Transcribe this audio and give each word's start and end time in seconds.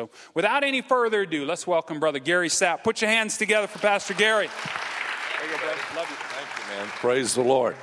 So 0.00 0.10
without 0.32 0.62
any 0.62 0.80
further 0.80 1.22
ado, 1.22 1.44
let's 1.44 1.66
welcome 1.66 1.98
Brother 1.98 2.20
Gary 2.20 2.48
Sapp. 2.48 2.84
Put 2.84 3.02
your 3.02 3.10
hands 3.10 3.36
together 3.36 3.66
for 3.66 3.80
Pastor 3.80 4.14
Gary. 4.14 4.46
There 4.46 5.46
you. 5.50 5.56
Love 5.96 6.08
you. 6.08 6.16
Thank 6.16 6.48
you, 6.56 6.76
man. 6.76 6.86
Praise 6.98 7.34
the 7.34 7.42
Lord. 7.42 7.74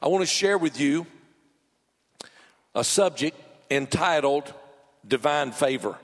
I 0.00 0.06
want 0.06 0.22
to 0.22 0.26
share 0.26 0.56
with 0.56 0.78
you 0.78 1.04
a 2.76 2.84
subject 2.84 3.36
entitled 3.72 4.54
Divine 5.04 5.50
Favor. 5.50 5.98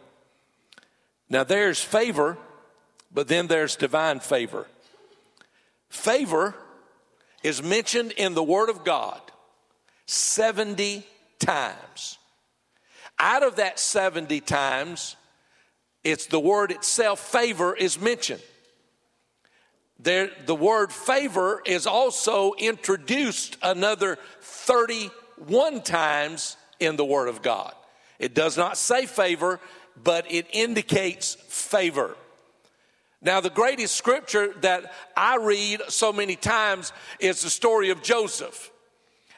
Now, 1.28 1.44
there's 1.44 1.80
favor, 1.80 2.36
but 3.14 3.28
then 3.28 3.46
there's 3.46 3.76
divine 3.76 4.18
favor. 4.18 4.66
Favor 5.88 6.56
is 7.44 7.62
mentioned 7.62 8.10
in 8.16 8.34
the 8.34 8.42
Word 8.42 8.70
of 8.70 8.82
God 8.82 9.20
70 10.06 11.06
times. 11.38 12.18
Out 13.20 13.44
of 13.44 13.54
that 13.56 13.78
70 13.78 14.40
times, 14.40 15.14
it's 16.04 16.26
the 16.26 16.40
word 16.40 16.70
itself, 16.70 17.20
favor, 17.20 17.74
is 17.74 18.00
mentioned. 18.00 18.42
There, 19.98 20.30
the 20.46 20.54
word 20.54 20.92
favor 20.92 21.62
is 21.66 21.86
also 21.86 22.54
introduced 22.54 23.58
another 23.62 24.18
31 24.40 25.82
times 25.82 26.56
in 26.78 26.96
the 26.96 27.04
Word 27.04 27.28
of 27.28 27.42
God. 27.42 27.74
It 28.18 28.34
does 28.34 28.56
not 28.56 28.78
say 28.78 29.04
favor, 29.04 29.60
but 30.02 30.30
it 30.32 30.46
indicates 30.52 31.34
favor. 31.34 32.16
Now, 33.22 33.42
the 33.42 33.50
greatest 33.50 33.96
scripture 33.96 34.54
that 34.62 34.92
I 35.14 35.36
read 35.36 35.82
so 35.88 36.12
many 36.12 36.36
times 36.36 36.92
is 37.18 37.42
the 37.42 37.50
story 37.50 37.90
of 37.90 38.02
Joseph. 38.02 38.70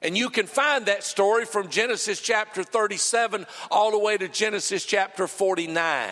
And 0.00 0.16
you 0.16 0.30
can 0.30 0.47
find 0.47 0.86
that 0.86 1.02
story 1.02 1.44
from 1.44 1.69
Genesis 1.69 2.20
chapter 2.20 2.62
37 2.62 3.47
all 3.70 3.91
the 3.91 3.98
way 3.98 4.16
to 4.16 4.28
Genesis 4.28 4.84
chapter 4.84 5.27
49. 5.27 6.10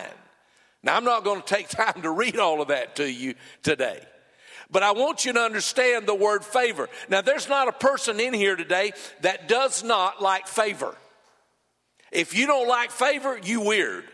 Now, 0.83 0.95
I'm 0.95 1.03
not 1.03 1.23
going 1.23 1.41
to 1.41 1.47
take 1.47 1.69
time 1.69 2.01
to 2.01 2.09
read 2.09 2.37
all 2.37 2.61
of 2.61 2.69
that 2.69 2.97
to 2.97 3.11
you 3.11 3.35
today. 3.63 4.01
But 4.69 4.83
I 4.83 4.91
want 4.91 5.25
you 5.25 5.33
to 5.33 5.39
understand 5.39 6.07
the 6.07 6.15
word 6.15 6.45
favor. 6.45 6.87
Now, 7.09 7.21
there's 7.21 7.49
not 7.49 7.67
a 7.67 7.73
person 7.73 8.19
in 8.19 8.33
here 8.33 8.55
today 8.55 8.93
that 9.21 9.49
does 9.49 9.83
not 9.83 10.21
like 10.21 10.47
favor. 10.47 10.95
If 12.11 12.35
you 12.35 12.47
don't 12.47 12.67
like 12.67 12.91
favor, 12.91 13.37
you 13.43 13.61
weird. 13.61 14.05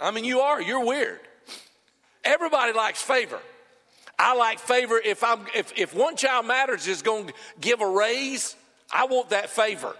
I 0.00 0.10
mean, 0.10 0.24
you 0.24 0.40
are, 0.40 0.60
you're 0.60 0.84
weird. 0.84 1.20
Everybody 2.24 2.72
likes 2.72 3.02
favor. 3.02 3.38
I 4.18 4.34
like 4.34 4.58
favor. 4.60 5.00
If 5.04 5.24
I'm 5.24 5.46
if, 5.54 5.72
if 5.76 5.94
one 5.94 6.16
child 6.16 6.46
matters 6.46 6.86
is 6.86 7.02
going 7.02 7.28
to 7.28 7.32
give 7.60 7.80
a 7.80 7.88
raise, 7.88 8.54
I 8.92 9.06
want 9.06 9.30
that 9.30 9.50
favor. 9.50 9.96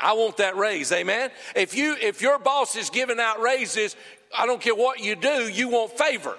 I 0.00 0.14
want 0.14 0.38
that 0.38 0.56
raise. 0.56 0.90
Amen. 0.90 1.30
If 1.54 1.76
you 1.76 1.96
if 2.00 2.20
your 2.20 2.38
boss 2.38 2.74
is 2.74 2.90
giving 2.90 3.20
out 3.20 3.40
raises, 3.40 3.94
I 4.36 4.46
don't 4.46 4.60
care 4.60 4.74
what 4.74 5.00
you 5.00 5.16
do, 5.16 5.48
you 5.48 5.68
want 5.68 5.96
favor. 5.96 6.36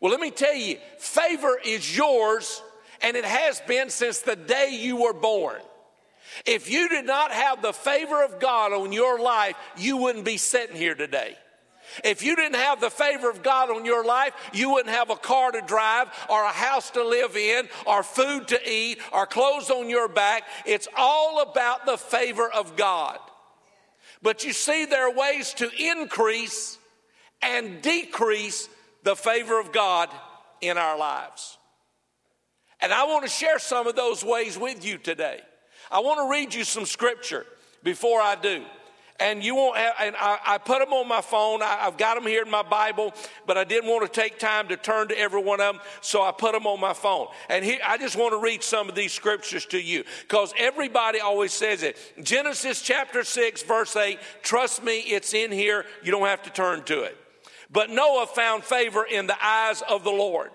Well, 0.00 0.10
let 0.10 0.20
me 0.20 0.30
tell 0.30 0.54
you, 0.54 0.78
favor 0.98 1.58
is 1.64 1.96
yours, 1.96 2.62
and 3.02 3.16
it 3.16 3.24
has 3.24 3.60
been 3.62 3.90
since 3.90 4.20
the 4.20 4.36
day 4.36 4.70
you 4.72 4.96
were 4.96 5.12
born. 5.12 5.60
If 6.46 6.70
you 6.70 6.88
did 6.88 7.04
not 7.04 7.32
have 7.32 7.60
the 7.60 7.72
favor 7.72 8.24
of 8.24 8.40
God 8.40 8.72
on 8.72 8.92
your 8.92 9.18
life, 9.20 9.56
you 9.76 9.96
wouldn't 9.98 10.24
be 10.24 10.36
sitting 10.36 10.76
here 10.76 10.94
today. 10.94 11.36
If 12.04 12.22
you 12.22 12.36
didn't 12.36 12.56
have 12.56 12.80
the 12.80 12.90
favor 12.90 13.28
of 13.28 13.42
God 13.42 13.68
on 13.68 13.84
your 13.84 14.04
life, 14.04 14.32
you 14.52 14.70
wouldn't 14.70 14.94
have 14.94 15.10
a 15.10 15.16
car 15.16 15.50
to 15.50 15.60
drive 15.60 16.08
or 16.28 16.44
a 16.44 16.48
house 16.48 16.90
to 16.92 17.04
live 17.04 17.36
in 17.36 17.68
or 17.84 18.02
food 18.02 18.48
to 18.48 18.70
eat 18.70 19.00
or 19.12 19.26
clothes 19.26 19.70
on 19.70 19.90
your 19.90 20.08
back. 20.08 20.44
It's 20.66 20.88
all 20.96 21.42
about 21.42 21.86
the 21.86 21.98
favor 21.98 22.48
of 22.48 22.76
God. 22.76 23.18
But 24.22 24.44
you 24.44 24.52
see, 24.52 24.84
there 24.84 25.08
are 25.08 25.14
ways 25.14 25.54
to 25.54 25.70
increase 25.78 26.78
and 27.42 27.80
decrease 27.80 28.68
the 29.02 29.16
favor 29.16 29.58
of 29.58 29.72
God 29.72 30.10
in 30.60 30.76
our 30.76 30.98
lives. 30.98 31.56
And 32.80 32.92
I 32.92 33.04
want 33.04 33.24
to 33.24 33.30
share 33.30 33.58
some 33.58 33.86
of 33.86 33.96
those 33.96 34.24
ways 34.24 34.58
with 34.58 34.84
you 34.84 34.98
today. 34.98 35.40
I 35.90 36.00
want 36.00 36.18
to 36.18 36.30
read 36.30 36.54
you 36.54 36.64
some 36.64 36.86
scripture 36.86 37.46
before 37.82 38.20
I 38.20 38.36
do. 38.36 38.64
And 39.20 39.44
you 39.44 39.54
won't 39.54 39.76
have, 39.76 39.94
and 40.00 40.16
I, 40.16 40.38
I 40.46 40.58
put 40.58 40.78
them 40.78 40.94
on 40.94 41.06
my 41.06 41.20
phone. 41.20 41.62
I, 41.62 41.76
have 41.80 41.98
got 41.98 42.14
them 42.14 42.26
here 42.26 42.42
in 42.42 42.50
my 42.50 42.62
Bible, 42.62 43.12
but 43.46 43.58
I 43.58 43.64
didn't 43.64 43.90
want 43.90 44.10
to 44.10 44.20
take 44.20 44.38
time 44.38 44.68
to 44.68 44.78
turn 44.78 45.08
to 45.08 45.18
every 45.18 45.42
one 45.42 45.60
of 45.60 45.74
them, 45.74 45.82
so 46.00 46.22
I 46.22 46.32
put 46.32 46.52
them 46.52 46.66
on 46.66 46.80
my 46.80 46.94
phone. 46.94 47.26
And 47.50 47.62
here, 47.62 47.78
I 47.86 47.98
just 47.98 48.16
want 48.16 48.32
to 48.32 48.38
read 48.38 48.62
some 48.62 48.88
of 48.88 48.94
these 48.94 49.12
scriptures 49.12 49.66
to 49.66 49.80
you 49.80 50.04
because 50.22 50.54
everybody 50.56 51.20
always 51.20 51.52
says 51.52 51.82
it. 51.82 51.98
Genesis 52.22 52.80
chapter 52.80 53.22
6, 53.22 53.62
verse 53.64 53.94
8, 53.94 54.18
trust 54.42 54.82
me, 54.82 55.00
it's 55.00 55.34
in 55.34 55.52
here. 55.52 55.84
You 56.02 56.12
don't 56.12 56.26
have 56.26 56.42
to 56.44 56.50
turn 56.50 56.82
to 56.84 57.02
it. 57.02 57.16
But 57.70 57.90
Noah 57.90 58.26
found 58.26 58.64
favor 58.64 59.04
in 59.04 59.26
the 59.26 59.36
eyes 59.44 59.82
of 59.82 60.02
the 60.02 60.10
Lord. 60.10 60.50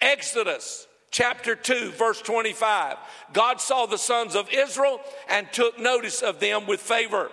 Exodus 0.00 0.88
chapter 1.12 1.54
2, 1.54 1.92
verse 1.92 2.20
25. 2.20 2.96
God 3.32 3.60
saw 3.60 3.86
the 3.86 3.96
sons 3.96 4.34
of 4.34 4.52
Israel 4.52 5.00
and 5.28 5.50
took 5.52 5.78
notice 5.78 6.20
of 6.20 6.40
them 6.40 6.66
with 6.66 6.80
favor. 6.80 7.30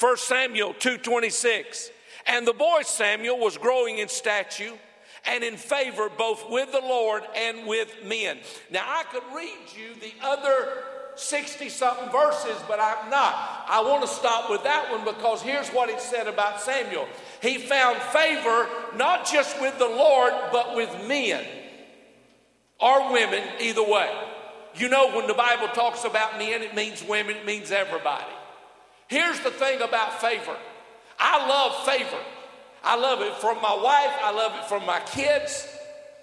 1 0.00 0.16
Samuel 0.16 0.74
2:26. 0.74 1.90
And 2.26 2.46
the 2.46 2.54
boy 2.54 2.82
Samuel 2.82 3.38
was 3.38 3.58
growing 3.58 3.98
in 3.98 4.08
stature 4.08 4.72
and 5.26 5.44
in 5.44 5.56
favor 5.56 6.08
both 6.08 6.48
with 6.48 6.72
the 6.72 6.80
Lord 6.80 7.22
and 7.36 7.66
with 7.66 8.04
men. 8.04 8.38
Now 8.70 8.84
I 8.86 9.04
could 9.04 9.22
read 9.34 9.58
you 9.76 9.94
the 10.00 10.12
other 10.22 10.84
60 11.16 11.68
something 11.68 12.08
verses, 12.10 12.56
but 12.66 12.80
I'm 12.80 13.10
not. 13.10 13.66
I 13.68 13.82
want 13.82 14.02
to 14.02 14.08
stop 14.08 14.48
with 14.48 14.62
that 14.64 14.90
one 14.90 15.04
because 15.04 15.42
here's 15.42 15.68
what 15.68 15.90
it 15.90 16.00
said 16.00 16.26
about 16.26 16.62
Samuel. 16.62 17.06
He 17.42 17.58
found 17.58 17.98
favor 17.98 18.68
not 18.96 19.26
just 19.26 19.60
with 19.60 19.78
the 19.78 19.88
Lord, 19.88 20.32
but 20.50 20.74
with 20.74 21.06
men 21.06 21.44
or 22.80 23.12
women, 23.12 23.42
either 23.60 23.82
way. 23.82 24.10
You 24.76 24.88
know, 24.88 25.14
when 25.14 25.26
the 25.26 25.34
Bible 25.34 25.68
talks 25.68 26.04
about 26.04 26.38
men, 26.38 26.62
it 26.62 26.74
means 26.74 27.02
women, 27.04 27.36
it 27.36 27.44
means 27.44 27.70
everybody. 27.70 28.32
Here's 29.10 29.40
the 29.40 29.50
thing 29.50 29.82
about 29.82 30.20
favor 30.20 30.56
I 31.18 31.46
love 31.46 31.84
favor. 31.84 32.22
I 32.82 32.96
love 32.96 33.20
it 33.20 33.34
from 33.34 33.60
my 33.60 33.74
wife, 33.74 34.16
I 34.22 34.32
love 34.32 34.54
it 34.54 34.64
from 34.66 34.86
my 34.86 35.00
kids, 35.00 35.68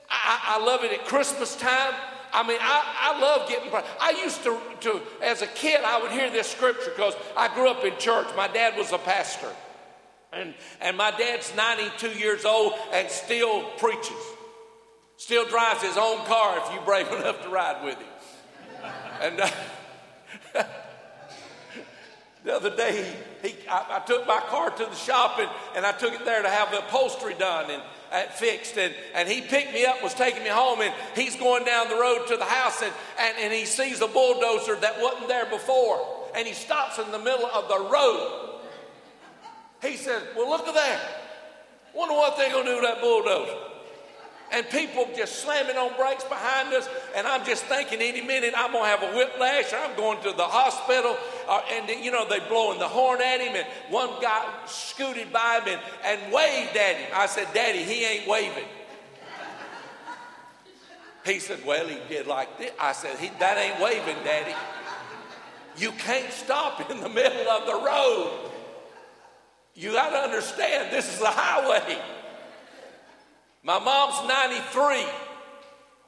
I, 0.10 0.56
I 0.58 0.66
love 0.66 0.84
it 0.84 0.92
at 0.92 1.06
Christmas 1.06 1.56
time. 1.56 1.94
I 2.34 2.46
mean, 2.48 2.58
I, 2.60 3.14
I 3.14 3.20
love 3.22 3.48
getting. 3.48 3.72
I 4.02 4.22
used 4.24 4.44
to, 4.44 4.60
to, 4.82 5.02
as 5.22 5.42
a 5.42 5.48
kid, 5.48 5.82
I 5.86 6.02
would 6.02 6.12
hear 6.12 6.30
this 6.30 6.48
scripture 6.48 6.92
because 6.96 7.16
I 7.38 7.54
grew 7.54 7.70
up 7.70 7.86
in 7.86 7.98
church. 7.98 8.28
My 8.36 8.48
dad 8.48 8.78
was 8.78 8.92
a 8.92 8.98
pastor. 8.98 9.50
And, 10.34 10.54
and 10.82 10.98
my 10.98 11.12
dad's 11.12 11.56
92 11.56 12.10
years 12.10 12.44
old 12.44 12.74
and 12.92 13.10
still 13.10 13.64
preaches, 13.78 14.12
still 15.16 15.48
drives 15.48 15.82
his 15.82 15.96
own 15.98 16.26
car 16.26 16.58
if 16.58 16.74
you're 16.74 16.84
brave 16.84 17.08
enough 17.12 17.42
to 17.44 17.50
ride 17.50 17.84
with 17.86 17.98
him. 17.98 18.92
And 19.22 19.40
uh, 19.40 19.50
the 22.48 22.56
other 22.56 22.74
day, 22.74 23.06
he, 23.44 23.56
I, 23.70 23.98
I, 23.98 24.00
took 24.00 24.26
my 24.26 24.40
car 24.40 24.70
to 24.70 24.86
the 24.86 24.96
shop 24.96 25.38
and, 25.38 25.50
and 25.76 25.86
I 25.86 25.92
took 25.92 26.14
it 26.14 26.24
there 26.24 26.42
to 26.42 26.50
have 26.50 26.72
the 26.72 26.80
upholstery 26.80 27.36
done. 27.38 27.70
And 27.70 27.82
fixed. 28.32 28.78
And, 28.78 28.96
and 29.14 29.28
he 29.28 29.42
picked 29.42 29.74
me 29.74 29.86
up, 29.86 30.02
was 30.02 30.14
taking 30.14 30.42
me 30.42 30.50
home, 30.50 30.80
and 30.80 30.94
he's 31.14 31.36
going 31.36 31.66
down 31.66 31.90
the 31.90 31.96
road 31.96 32.26
to 32.30 32.38
the 32.38 32.46
house, 32.46 32.82
and, 32.82 32.94
and, 33.20 33.38
and 33.38 33.54
he 33.54 33.66
sees 33.66 34.00
a 34.00 34.08
bulldozer 34.08 34.78
that 34.78 35.02
wasn't 35.02 35.28
there 35.28 35.46
before. 35.46 36.30
And 36.34 36.48
he 36.48 36.54
stops 36.54 37.00
in 37.00 37.12
the 37.12 37.20
middle 37.20 37.48
of 37.48 37.68
the 37.68 37.80
road. 37.80 38.60
He 39.82 39.98
says, 39.98 40.24
Well, 40.38 40.50
look 40.50 40.70
at 40.70 40.74
that. 40.74 41.02
Wonder 41.94 42.16
what 42.16 42.38
they're 42.38 42.50
going 42.50 42.66
to 42.66 42.72
do 42.72 42.76
with 42.78 42.86
that 42.86 43.02
bulldozer 43.02 43.58
and 44.52 44.68
people 44.70 45.08
just 45.16 45.40
slamming 45.40 45.76
on 45.76 45.96
brakes 45.98 46.24
behind 46.24 46.74
us. 46.74 46.88
And 47.16 47.28
I'm 47.28 47.46
just 47.46 47.66
thinking 47.66 48.02
any 48.02 48.22
minute 48.22 48.54
I'm 48.56 48.72
going 48.72 48.84
to 48.84 48.90
have 48.90 49.04
a 49.04 49.18
whiplash 49.18 49.74
or 49.74 49.78
I'm 49.78 49.96
going 49.98 50.22
to 50.24 50.32
the 50.32 50.44
hospital. 50.44 51.18
And, 51.50 51.90
you 52.04 52.12
know, 52.12 52.28
they 52.28 52.40
blowing 52.40 52.80
the 52.80 52.88
horn 52.88 53.22
at 53.22 53.40
him. 53.40 53.56
And 53.56 53.66
one 53.90 54.10
guy 54.22 54.46
scooted 54.66 55.32
by 55.32 55.62
him 55.64 55.78
and, 55.78 55.82
and 56.06 56.34
waved 56.34 56.76
at 56.76 56.96
him. 56.98 57.12
I 57.14 57.26
said, 57.28 57.48
Daddy, 57.54 57.84
he 57.84 58.04
ain't 58.06 58.28
waving. 58.28 58.66
He 61.26 61.40
said, 61.40 61.66
Well, 61.66 61.88
he 61.88 62.00
did 62.08 62.28
like 62.28 62.58
this. 62.58 62.72
I 62.80 62.94
said, 62.94 63.18
That 63.40 63.58
ain't 63.58 63.82
waving, 63.82 64.24
Daddy. 64.24 64.56
You 65.78 65.92
can't 65.92 66.32
stop 66.32 66.90
in 66.90 67.02
the 67.02 67.10
middle 67.10 67.50
of 67.50 67.66
the 67.68 67.86
road. 67.86 68.52
You 69.76 69.92
got 69.92 70.10
to 70.10 70.18
understand, 70.18 70.92
this 70.92 71.14
is 71.14 71.22
a 71.22 71.28
highway. 71.28 72.02
My 73.62 73.78
mom's 73.78 74.28
93. 74.28 75.06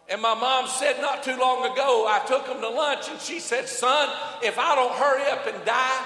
And 0.09 0.21
my 0.21 0.33
mom 0.33 0.67
said 0.67 1.00
not 1.01 1.21
too 1.21 1.38
long 1.38 1.71
ago, 1.71 2.07
I 2.09 2.25
took 2.25 2.47
them 2.47 2.61
to 2.61 2.69
lunch 2.69 3.09
and 3.09 3.19
she 3.19 3.39
said, 3.39 3.69
Son, 3.69 4.09
if 4.41 4.57
I 4.57 4.73
don't 4.73 4.94
hurry 4.94 5.29
up 5.29 5.45
and 5.45 5.63
die, 5.65 6.06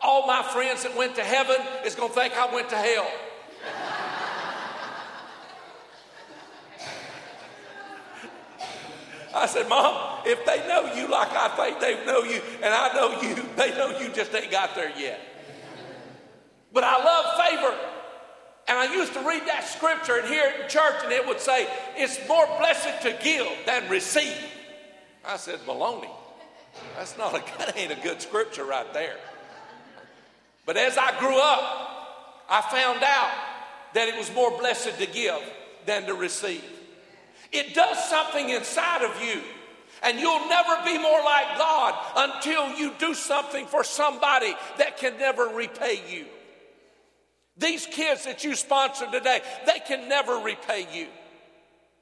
all 0.00 0.26
my 0.26 0.42
friends 0.42 0.84
that 0.84 0.96
went 0.96 1.16
to 1.16 1.22
heaven 1.22 1.56
is 1.84 1.94
going 1.94 2.08
to 2.08 2.14
think 2.14 2.34
I 2.38 2.54
went 2.54 2.70
to 2.70 2.76
hell. 2.76 3.06
I 9.34 9.46
said, 9.46 9.68
Mom, 9.68 10.20
if 10.24 10.46
they 10.46 10.66
know 10.66 10.94
you 10.94 11.08
like 11.08 11.32
I 11.32 11.48
think 11.56 11.80
they 11.80 12.06
know 12.06 12.22
you, 12.22 12.40
and 12.62 12.72
I 12.72 12.94
know 12.94 13.20
you, 13.20 13.34
they 13.56 13.76
know 13.76 13.98
you 13.98 14.08
just 14.08 14.34
ain't 14.34 14.50
got 14.50 14.74
there 14.74 14.92
yet. 14.96 15.20
But 16.72 16.84
I 16.84 17.04
used 18.94 19.12
to 19.14 19.20
read 19.20 19.42
that 19.46 19.64
scripture 19.64 20.16
and 20.16 20.28
hear 20.28 20.44
it 20.46 20.60
in 20.62 20.68
church, 20.68 20.94
and 21.02 21.12
it 21.12 21.26
would 21.26 21.40
say, 21.40 21.66
It's 21.96 22.18
more 22.28 22.46
blessed 22.58 23.02
to 23.02 23.16
give 23.22 23.46
than 23.66 23.88
receive. 23.90 24.36
I 25.24 25.36
said, 25.36 25.60
Baloney. 25.66 26.10
That's 26.96 27.16
not 27.16 27.34
a, 27.34 27.42
that 27.58 27.76
ain't 27.76 27.92
a 27.92 28.00
good 28.02 28.20
scripture 28.20 28.64
right 28.64 28.92
there. 28.92 29.16
But 30.66 30.76
as 30.76 30.96
I 30.96 31.18
grew 31.18 31.38
up, 31.38 32.44
I 32.48 32.62
found 32.62 33.02
out 33.02 33.30
that 33.94 34.08
it 34.08 34.16
was 34.16 34.32
more 34.34 34.56
blessed 34.58 34.98
to 34.98 35.06
give 35.06 35.40
than 35.86 36.06
to 36.06 36.14
receive. 36.14 36.64
It 37.52 37.74
does 37.74 38.02
something 38.08 38.48
inside 38.50 39.02
of 39.02 39.22
you. 39.22 39.40
And 40.02 40.18
you'll 40.18 40.48
never 40.48 40.76
be 40.84 40.98
more 40.98 41.22
like 41.24 41.56
God 41.56 41.94
until 42.16 42.76
you 42.76 42.92
do 42.98 43.14
something 43.14 43.64
for 43.66 43.82
somebody 43.82 44.54
that 44.76 44.98
can 44.98 45.16
never 45.18 45.44
repay 45.48 46.02
you. 46.10 46.26
These 47.56 47.86
kids 47.86 48.24
that 48.24 48.44
you 48.44 48.54
sponsor 48.54 49.10
today, 49.10 49.40
they 49.66 49.78
can 49.86 50.08
never 50.08 50.38
repay 50.38 50.86
you. 50.92 51.06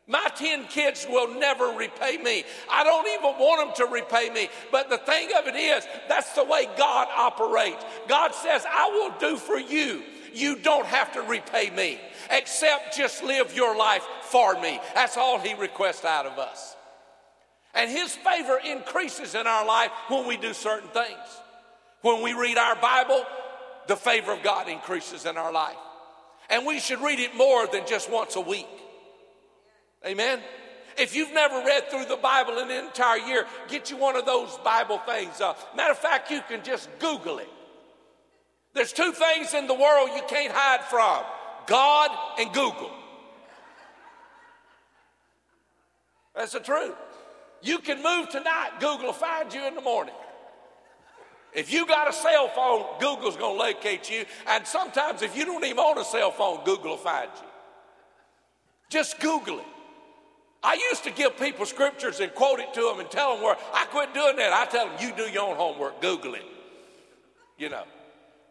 My 0.09 0.29
10 0.35 0.67
kids 0.67 1.07
will 1.09 1.39
never 1.39 1.69
repay 1.77 2.17
me. 2.19 2.45
I 2.71 2.83
don't 2.83 3.07
even 3.09 3.39
want 3.39 3.77
them 3.77 3.87
to 3.87 3.93
repay 3.93 4.31
me. 4.31 4.49
But 4.73 4.91
the 4.91 4.99
thing 4.99 5.31
of 5.39 5.47
it 5.47 5.55
is, 5.55 5.87
that's 6.09 6.33
the 6.35 6.45
way 6.45 6.67
God 6.77 7.09
operates. 7.17 7.85
God 8.09 8.35
says, 8.35 8.65
I 8.69 8.89
will 8.89 9.31
do 9.31 9.37
for 9.37 9.59
you. 9.59 10.03
You 10.35 10.57
don't 10.57 10.87
have 10.87 11.13
to 11.13 11.23
repay 11.23 11.71
me, 11.71 12.01
except 12.31 12.97
just 12.97 13.23
live 13.23 13.55
your 13.55 13.77
life 13.77 14.05
for 14.23 14.59
me. 14.61 14.81
That's 14.95 15.17
all 15.17 15.39
He 15.39 15.55
requests 15.55 16.05
out 16.05 16.27
of 16.27 16.39
us. 16.39 16.75
And 17.75 17.91
His 17.91 18.15
favor 18.15 18.59
increases 18.65 19.35
in 19.35 19.47
our 19.47 19.67
life 19.67 19.91
when 20.09 20.27
we 20.27 20.37
do 20.37 20.53
certain 20.53 20.89
things. 20.89 21.19
When 22.01 22.23
we 22.23 22.33
read 22.33 22.59
our 22.59 22.75
Bible, 22.77 23.25
the 23.89 23.97
favor 23.97 24.33
of 24.33 24.43
God 24.43 24.69
increases 24.69 25.27
in 25.27 25.37
our 25.37 25.53
life. 25.53 25.77
And 26.51 26.67
we 26.67 26.81
should 26.81 27.01
read 27.01 27.19
it 27.19 27.35
more 27.35 27.67
than 27.67 27.87
just 27.87 28.11
once 28.11 28.37
a 28.37 28.41
week. 28.41 28.69
Amen. 30.07 30.41
If 30.99 31.17
you've 31.17 31.33
never 31.33 31.65
read 31.65 31.89
through 31.91 32.05
the 32.05 32.17
Bible 32.17 32.59
in 32.59 32.71
an 32.71 32.85
entire 32.85 33.19
year, 33.19 33.47
get 33.69 33.91
you 33.91 33.97
one 33.97 34.17
of 34.17 34.27
those 34.27 34.57
Bible 34.59 34.99
things. 34.99 35.41
Uh, 35.41 35.55
matter 35.77 35.93
of 35.93 35.99
fact, 35.99 36.31
you 36.31 36.41
can 36.49 36.63
just 36.63 36.89
Google 36.99 37.39
it. 37.39 37.49
There's 38.75 38.93
two 38.93 39.13
things 39.13 39.55
in 39.55 39.67
the 39.67 39.75
world 39.75 40.11
you 40.15 40.23
can't 40.29 40.53
hide 40.55 40.85
from 40.85 41.25
God 41.67 42.11
and 42.39 42.53
Google. 42.53 42.91
That's 46.35 46.53
the 46.53 46.61
truth. 46.61 46.95
You 47.63 47.79
can 47.79 48.03
move 48.03 48.29
tonight, 48.31 48.73
Google 48.81 49.07
will 49.07 49.13
find 49.13 49.53
you 49.53 49.67
in 49.67 49.75
the 49.75 49.81
morning. 49.81 50.15
If 51.55 51.73
you 51.73 51.87
got 51.87 52.09
a 52.09 52.13
cell 52.13 52.49
phone, 52.49 52.85
Google's 52.99 53.37
going 53.37 53.59
to 53.59 53.63
locate 53.63 54.11
you. 54.11 54.25
And 54.49 54.67
sometimes, 54.67 55.23
if 55.23 55.37
you 55.37 55.45
don't 55.45 55.65
even 55.65 55.79
own 55.79 55.99
a 55.99 56.05
cell 56.05 56.31
phone, 56.31 56.65
Google 56.65 56.93
will 56.93 56.97
find 56.97 57.29
you. 57.35 57.49
Just 58.89 59.21
Google 59.21 59.59
it. 59.59 59.67
I 60.63 60.75
used 60.91 61.05
to 61.05 61.11
give 61.11 61.37
people 61.39 61.67
scriptures 61.67 62.21
and 62.21 62.33
quote 62.35 62.61
it 62.61 62.73
to 62.75 62.83
them 62.83 63.01
and 63.01 63.11
tell 63.11 63.35
them 63.35 63.43
where 63.43 63.57
I 63.75 63.85
quit 63.87 64.15
doing 64.15 64.37
that. 64.37 64.53
I 64.53 64.65
tell 64.67 64.87
them, 64.87 64.97
you 65.01 65.13
do 65.15 65.31
your 65.31 65.49
own 65.49 65.57
homework, 65.57 66.01
Google 66.01 66.35
it. 66.35 66.45
You 67.59 67.69
know. 67.69 67.85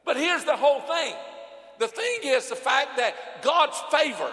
But 0.06 0.18
here's 0.18 0.44
the 0.44 0.58
whole 0.58 0.82
thing 0.82 1.16
the 1.80 1.88
thing 1.88 2.20
is 2.26 2.50
the 2.50 2.56
fact 2.56 2.98
that 2.98 3.42
God's 3.42 3.82
favor 3.90 4.32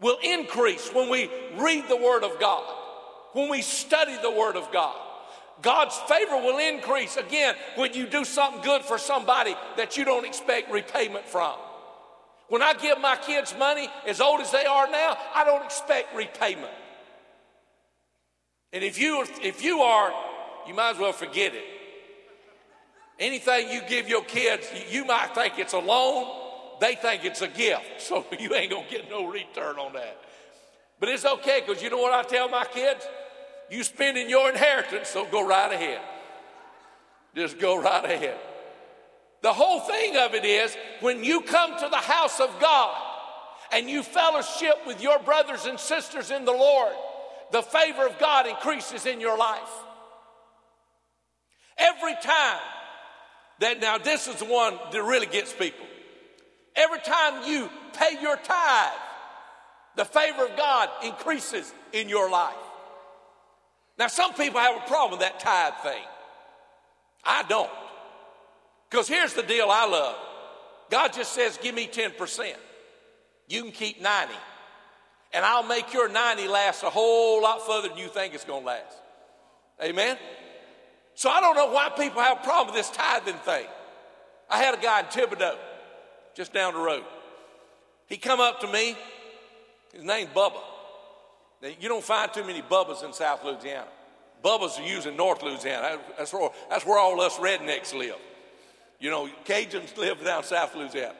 will 0.00 0.18
increase 0.22 0.92
when 0.92 1.08
we 1.08 1.30
read 1.56 1.88
the 1.88 1.96
Word 1.96 2.24
of 2.24 2.38
God, 2.38 2.64
when 3.32 3.48
we 3.48 3.62
study 3.62 4.16
the 4.20 4.30
Word 4.30 4.56
of 4.56 4.70
God. 4.72 4.96
God's 5.62 5.96
favor 6.08 6.36
will 6.36 6.58
increase 6.58 7.16
again 7.16 7.54
when 7.76 7.94
you 7.94 8.06
do 8.06 8.24
something 8.24 8.62
good 8.62 8.82
for 8.82 8.98
somebody 8.98 9.54
that 9.76 9.96
you 9.96 10.04
don't 10.04 10.26
expect 10.26 10.70
repayment 10.70 11.26
from. 11.26 11.56
When 12.48 12.62
I 12.62 12.74
give 12.74 13.00
my 13.00 13.16
kids 13.16 13.54
money, 13.58 13.88
as 14.06 14.20
old 14.20 14.40
as 14.40 14.50
they 14.50 14.66
are 14.66 14.90
now, 14.90 15.16
I 15.34 15.44
don't 15.44 15.64
expect 15.64 16.14
repayment. 16.14 16.72
And 18.72 18.84
if 18.84 18.98
you, 18.98 19.24
if 19.42 19.62
you 19.64 19.80
are, 19.80 20.12
you 20.66 20.74
might 20.74 20.90
as 20.90 20.98
well 20.98 21.12
forget 21.12 21.54
it. 21.54 21.64
Anything 23.18 23.70
you 23.70 23.80
give 23.88 24.08
your 24.08 24.24
kids, 24.24 24.66
you 24.90 25.04
might 25.04 25.34
think 25.34 25.58
it's 25.58 25.72
a 25.72 25.78
loan, 25.78 26.26
they 26.80 26.96
think 26.96 27.24
it's 27.24 27.42
a 27.42 27.48
gift. 27.48 27.82
So 27.98 28.26
you 28.38 28.54
ain't 28.54 28.70
gonna 28.70 28.86
get 28.90 29.08
no 29.08 29.26
return 29.26 29.78
on 29.78 29.94
that. 29.94 30.18
But 31.00 31.08
it's 31.08 31.24
okay, 31.24 31.62
because 31.64 31.82
you 31.82 31.90
know 31.90 31.98
what 31.98 32.12
I 32.12 32.22
tell 32.28 32.48
my 32.48 32.64
kids? 32.66 33.06
You 33.70 33.82
spending 33.82 34.28
your 34.28 34.48
inheritance, 34.50 35.08
so 35.08 35.26
go 35.26 35.46
right 35.46 35.72
ahead. 35.72 36.00
Just 37.34 37.58
go 37.58 37.80
right 37.80 38.04
ahead. 38.04 38.38
The 39.42 39.52
whole 39.52 39.80
thing 39.80 40.16
of 40.16 40.34
it 40.34 40.44
is 40.44 40.76
when 41.00 41.24
you 41.24 41.42
come 41.42 41.78
to 41.78 41.88
the 41.88 41.96
house 41.96 42.40
of 42.40 42.48
God 42.60 42.96
and 43.72 43.90
you 43.90 44.02
fellowship 44.02 44.86
with 44.86 45.02
your 45.02 45.18
brothers 45.18 45.66
and 45.66 45.78
sisters 45.78 46.30
in 46.30 46.44
the 46.44 46.52
Lord, 46.52 46.92
the 47.52 47.62
favor 47.62 48.06
of 48.06 48.18
God 48.18 48.46
increases 48.46 49.06
in 49.06 49.20
your 49.20 49.36
life. 49.36 49.70
Every 51.76 52.14
time 52.22 52.60
that, 53.60 53.80
now 53.80 53.98
this 53.98 54.28
is 54.28 54.36
the 54.36 54.44
one 54.44 54.78
that 54.92 55.02
really 55.02 55.26
gets 55.26 55.52
people. 55.52 55.86
Every 56.76 57.00
time 57.00 57.48
you 57.48 57.68
pay 57.92 58.20
your 58.20 58.36
tithe, 58.36 58.92
the 59.96 60.04
favor 60.04 60.46
of 60.46 60.56
God 60.56 60.88
increases 61.04 61.72
in 61.92 62.08
your 62.08 62.30
life. 62.30 62.54
Now, 63.98 64.08
some 64.08 64.34
people 64.34 64.60
have 64.60 64.76
a 64.76 64.86
problem 64.88 65.18
with 65.18 65.20
that 65.20 65.40
tithe 65.40 65.74
thing. 65.82 66.02
I 67.24 67.42
don't. 67.44 67.70
Because 68.90 69.08
here's 69.08 69.34
the 69.34 69.42
deal 69.42 69.68
I 69.70 69.86
love 69.86 70.16
God 70.90 71.12
just 71.12 71.32
says, 71.32 71.58
Give 71.62 71.74
me 71.74 71.86
10%. 71.86 72.54
You 73.48 73.62
can 73.62 73.72
keep 73.72 74.00
90. 74.00 74.32
And 75.32 75.44
I'll 75.44 75.66
make 75.66 75.92
your 75.92 76.08
90 76.08 76.46
last 76.48 76.82
a 76.82 76.90
whole 76.90 77.42
lot 77.42 77.66
further 77.66 77.88
than 77.88 77.98
you 77.98 78.06
think 78.06 78.34
it's 78.34 78.44
going 78.44 78.62
to 78.62 78.66
last. 78.66 78.96
Amen? 79.82 80.16
So 81.14 81.28
I 81.28 81.40
don't 81.40 81.56
know 81.56 81.72
why 81.72 81.90
people 81.96 82.20
have 82.20 82.38
a 82.38 82.44
problem 82.44 82.74
with 82.74 82.76
this 82.76 82.90
tithing 82.96 83.34
thing. 83.36 83.66
I 84.48 84.58
had 84.62 84.74
a 84.74 84.80
guy 84.80 85.00
in 85.00 85.06
Thibodaux, 85.06 85.56
just 86.34 86.52
down 86.52 86.74
the 86.74 86.80
road. 86.80 87.04
He 88.06 88.16
come 88.16 88.40
up 88.40 88.60
to 88.60 88.68
me. 88.68 88.96
His 89.92 90.04
name's 90.04 90.30
Bubba. 90.30 90.60
You 91.80 91.88
don't 91.88 92.04
find 92.04 92.32
too 92.32 92.44
many 92.44 92.62
Bubbas 92.62 93.04
in 93.04 93.12
South 93.12 93.44
Louisiana. 93.44 93.88
Bubbas 94.44 94.78
are 94.78 94.86
used 94.86 95.06
in 95.06 95.16
North 95.16 95.42
Louisiana. 95.42 95.98
That's 96.18 96.32
where, 96.32 96.50
that's 96.68 96.84
where 96.84 96.98
all 96.98 97.20
us 97.20 97.36
rednecks 97.36 97.94
live. 97.94 98.16
You 99.00 99.10
know, 99.10 99.28
Cajuns 99.46 99.96
live 99.96 100.22
down 100.22 100.44
South 100.44 100.74
Louisiana. 100.74 101.14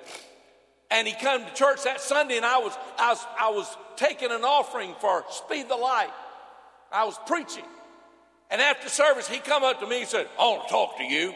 And 0.91 1.09
he 1.09 1.15
come 1.15 1.45
to 1.45 1.55
church 1.55 1.85
that 1.85 2.01
Sunday, 2.01 2.37
and 2.37 2.45
I 2.45 2.59
was, 2.59 2.77
I 2.99 3.11
was, 3.11 3.27
I 3.41 3.51
was 3.51 3.77
taking 3.97 4.31
an 4.31 4.45
offering 4.45 4.95
for 5.01 5.25
Speed 5.31 5.69
the 5.69 5.77
Light. 5.77 6.11
I 6.93 7.05
was 7.05 7.19
preaching. 7.27 7.65
And 8.51 8.61
after 8.61 8.89
service, 8.89 9.27
he 9.27 9.39
come 9.39 9.65
up 9.65 9.81
to 9.81 9.87
me 9.87 10.01
and 10.01 10.09
said, 10.09 10.29
I 10.39 10.45
want 10.45 10.69
to 10.69 10.69
talk 10.69 10.99
to 10.99 11.05
you. 11.05 11.33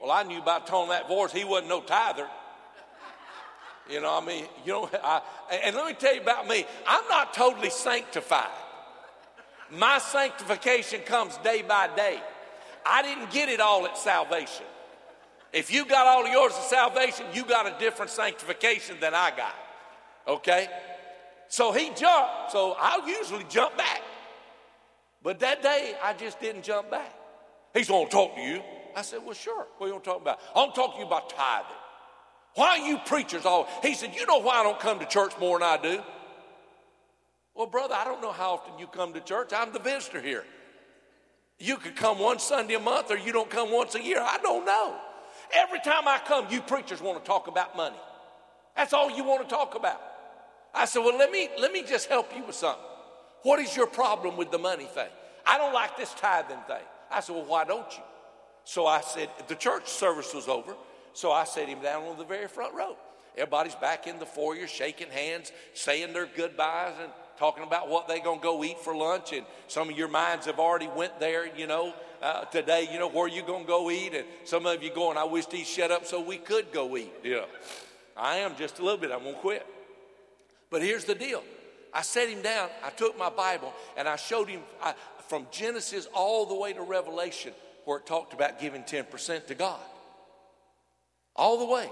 Well, 0.00 0.10
I 0.10 0.22
knew 0.22 0.40
by 0.40 0.60
tone 0.60 0.88
that 0.88 1.08
voice, 1.08 1.32
he 1.32 1.44
wasn't 1.44 1.68
no 1.68 1.82
tither. 1.82 2.28
You 3.88 4.00
know, 4.00 4.20
I 4.20 4.24
mean, 4.24 4.44
you 4.64 4.72
know, 4.72 4.90
I, 5.02 5.22
and 5.64 5.74
let 5.74 5.86
me 5.86 5.94
tell 5.94 6.14
you 6.14 6.20
about 6.20 6.46
me. 6.46 6.64
I'm 6.86 7.08
not 7.08 7.32
totally 7.32 7.70
sanctified. 7.70 8.50
My 9.70 9.98
sanctification 9.98 11.00
comes 11.00 11.36
day 11.38 11.62
by 11.62 11.88
day. 11.94 12.20
I 12.84 13.02
didn't 13.02 13.30
get 13.30 13.48
it 13.48 13.60
all 13.60 13.86
at 13.86 13.96
salvation. 13.98 14.64
If 15.52 15.72
you 15.72 15.86
got 15.86 16.06
all 16.06 16.26
of 16.26 16.32
yours 16.32 16.52
of 16.52 16.64
salvation, 16.64 17.26
you 17.32 17.44
got 17.44 17.66
a 17.66 17.78
different 17.78 18.10
sanctification 18.10 18.96
than 19.00 19.14
I 19.14 19.30
got. 19.34 19.54
Okay? 20.26 20.68
So 21.48 21.72
he 21.72 21.86
jumped. 21.94 22.52
So 22.52 22.76
I'll 22.78 23.08
usually 23.08 23.44
jump 23.48 23.76
back. 23.76 24.02
But 25.22 25.40
that 25.40 25.62
day, 25.62 25.94
I 26.02 26.12
just 26.12 26.40
didn't 26.40 26.62
jump 26.62 26.90
back. 26.90 27.12
He's 27.74 27.88
going 27.88 28.06
to 28.06 28.12
talk 28.12 28.34
to 28.36 28.40
you. 28.40 28.62
I 28.94 29.02
said, 29.02 29.20
Well, 29.24 29.34
sure. 29.34 29.66
What 29.78 29.86
are 29.86 29.92
you 29.92 29.98
to 29.98 30.04
talk 30.04 30.20
about? 30.20 30.40
I'm 30.54 30.70
gonna 30.70 30.72
talk 30.74 30.94
to 30.94 31.00
you 31.00 31.06
about 31.06 31.30
tithing. 31.30 31.76
Why 32.54 32.76
you 32.76 32.98
preachers 32.98 33.44
all? 33.46 33.68
He 33.82 33.94
said, 33.94 34.14
You 34.14 34.26
know 34.26 34.38
why 34.38 34.60
I 34.60 34.62
don't 34.62 34.80
come 34.80 34.98
to 34.98 35.06
church 35.06 35.32
more 35.38 35.58
than 35.58 35.68
I 35.68 35.76
do? 35.80 36.02
Well, 37.54 37.66
brother, 37.66 37.94
I 37.94 38.04
don't 38.04 38.22
know 38.22 38.32
how 38.32 38.54
often 38.54 38.78
you 38.78 38.86
come 38.86 39.12
to 39.14 39.20
church. 39.20 39.52
I'm 39.52 39.72
the 39.72 39.80
visitor 39.80 40.20
here. 40.20 40.44
You 41.58 41.76
could 41.76 41.96
come 41.96 42.18
one 42.20 42.38
Sunday 42.38 42.74
a 42.74 42.80
month 42.80 43.10
or 43.10 43.18
you 43.18 43.32
don't 43.32 43.50
come 43.50 43.72
once 43.72 43.96
a 43.96 44.02
year. 44.02 44.20
I 44.20 44.38
don't 44.38 44.64
know. 44.64 44.96
Every 45.52 45.80
time 45.80 46.06
I 46.06 46.20
come, 46.24 46.46
you 46.50 46.60
preachers 46.60 47.00
want 47.00 47.22
to 47.22 47.26
talk 47.26 47.48
about 47.48 47.76
money. 47.76 47.96
That's 48.76 48.92
all 48.92 49.10
you 49.10 49.24
want 49.24 49.48
to 49.48 49.52
talk 49.52 49.74
about. 49.74 50.00
I 50.74 50.84
said, 50.84 51.00
Well, 51.00 51.18
let 51.18 51.32
me, 51.32 51.48
let 51.58 51.72
me 51.72 51.82
just 51.82 52.08
help 52.08 52.34
you 52.36 52.44
with 52.44 52.54
something. 52.54 52.84
What 53.42 53.58
is 53.58 53.76
your 53.76 53.86
problem 53.86 54.36
with 54.36 54.50
the 54.50 54.58
money 54.58 54.84
thing? 54.84 55.08
I 55.46 55.58
don't 55.58 55.72
like 55.72 55.96
this 55.96 56.14
tithing 56.14 56.62
thing. 56.68 56.84
I 57.10 57.20
said, 57.20 57.34
Well, 57.34 57.46
why 57.46 57.64
don't 57.64 57.90
you? 57.96 58.02
So 58.64 58.86
I 58.86 59.00
said, 59.00 59.30
The 59.48 59.56
church 59.56 59.88
service 59.88 60.32
was 60.32 60.46
over. 60.46 60.74
So 61.12 61.32
I 61.32 61.44
set 61.44 61.68
him 61.68 61.80
down 61.80 62.04
on 62.04 62.18
the 62.18 62.24
very 62.24 62.48
front 62.48 62.74
row. 62.74 62.96
Everybody's 63.36 63.74
back 63.76 64.06
in 64.06 64.18
the 64.18 64.26
foyer, 64.26 64.66
shaking 64.66 65.10
hands, 65.10 65.52
saying 65.74 66.12
their 66.12 66.26
goodbyes, 66.26 66.94
and 67.00 67.10
talking 67.38 67.62
about 67.62 67.88
what 67.88 68.08
they're 68.08 68.22
going 68.22 68.40
to 68.40 68.42
go 68.42 68.64
eat 68.64 68.78
for 68.80 68.96
lunch. 68.96 69.32
And 69.32 69.46
some 69.68 69.88
of 69.88 69.96
your 69.96 70.08
minds 70.08 70.46
have 70.46 70.58
already 70.58 70.88
went 70.88 71.20
there, 71.20 71.46
you 71.56 71.66
know, 71.66 71.94
uh, 72.20 72.44
today, 72.46 72.88
you 72.92 72.98
know, 72.98 73.08
where 73.08 73.28
you 73.28 73.42
going 73.42 73.62
to 73.62 73.68
go 73.68 73.90
eat. 73.90 74.12
And 74.14 74.24
some 74.44 74.66
of 74.66 74.82
you 74.82 74.92
going, 74.92 75.16
I 75.16 75.24
wish 75.24 75.46
he 75.50 75.62
shut 75.62 75.90
up 75.90 76.04
so 76.04 76.20
we 76.20 76.36
could 76.36 76.72
go 76.72 76.96
eat. 76.96 77.12
You 77.22 77.36
know, 77.36 77.46
I 78.16 78.38
am 78.38 78.56
just 78.56 78.80
a 78.80 78.82
little 78.82 78.98
bit. 78.98 79.12
I'm 79.12 79.22
going 79.22 79.34
to 79.34 79.40
quit. 79.40 79.66
But 80.70 80.82
here's 80.82 81.04
the 81.04 81.14
deal 81.14 81.42
I 81.94 82.02
sat 82.02 82.28
him 82.28 82.42
down, 82.42 82.68
I 82.84 82.90
took 82.90 83.16
my 83.16 83.30
Bible, 83.30 83.72
and 83.96 84.08
I 84.08 84.16
showed 84.16 84.48
him 84.48 84.60
I, 84.82 84.94
from 85.28 85.46
Genesis 85.50 86.08
all 86.12 86.44
the 86.44 86.54
way 86.54 86.72
to 86.72 86.82
Revelation 86.82 87.52
where 87.84 87.98
it 87.98 88.06
talked 88.06 88.34
about 88.34 88.60
giving 88.60 88.82
10% 88.82 89.46
to 89.46 89.54
God. 89.54 89.80
All 91.38 91.58
the 91.58 91.64
way. 91.64 91.88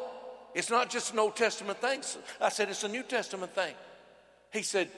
It's 0.55 0.71
not 0.71 0.91
just 0.91 1.13
an 1.13 1.21
Old 1.21 1.37
Testament 1.37 1.81
thing. 1.81 2.03
I 2.41 2.49
said, 2.49 2.69
it's 2.69 2.83
a 2.83 2.89
New 2.89 3.05
Testament 3.05 3.55
thing. 3.55 3.75
He 4.53 4.63
said, 4.63 4.91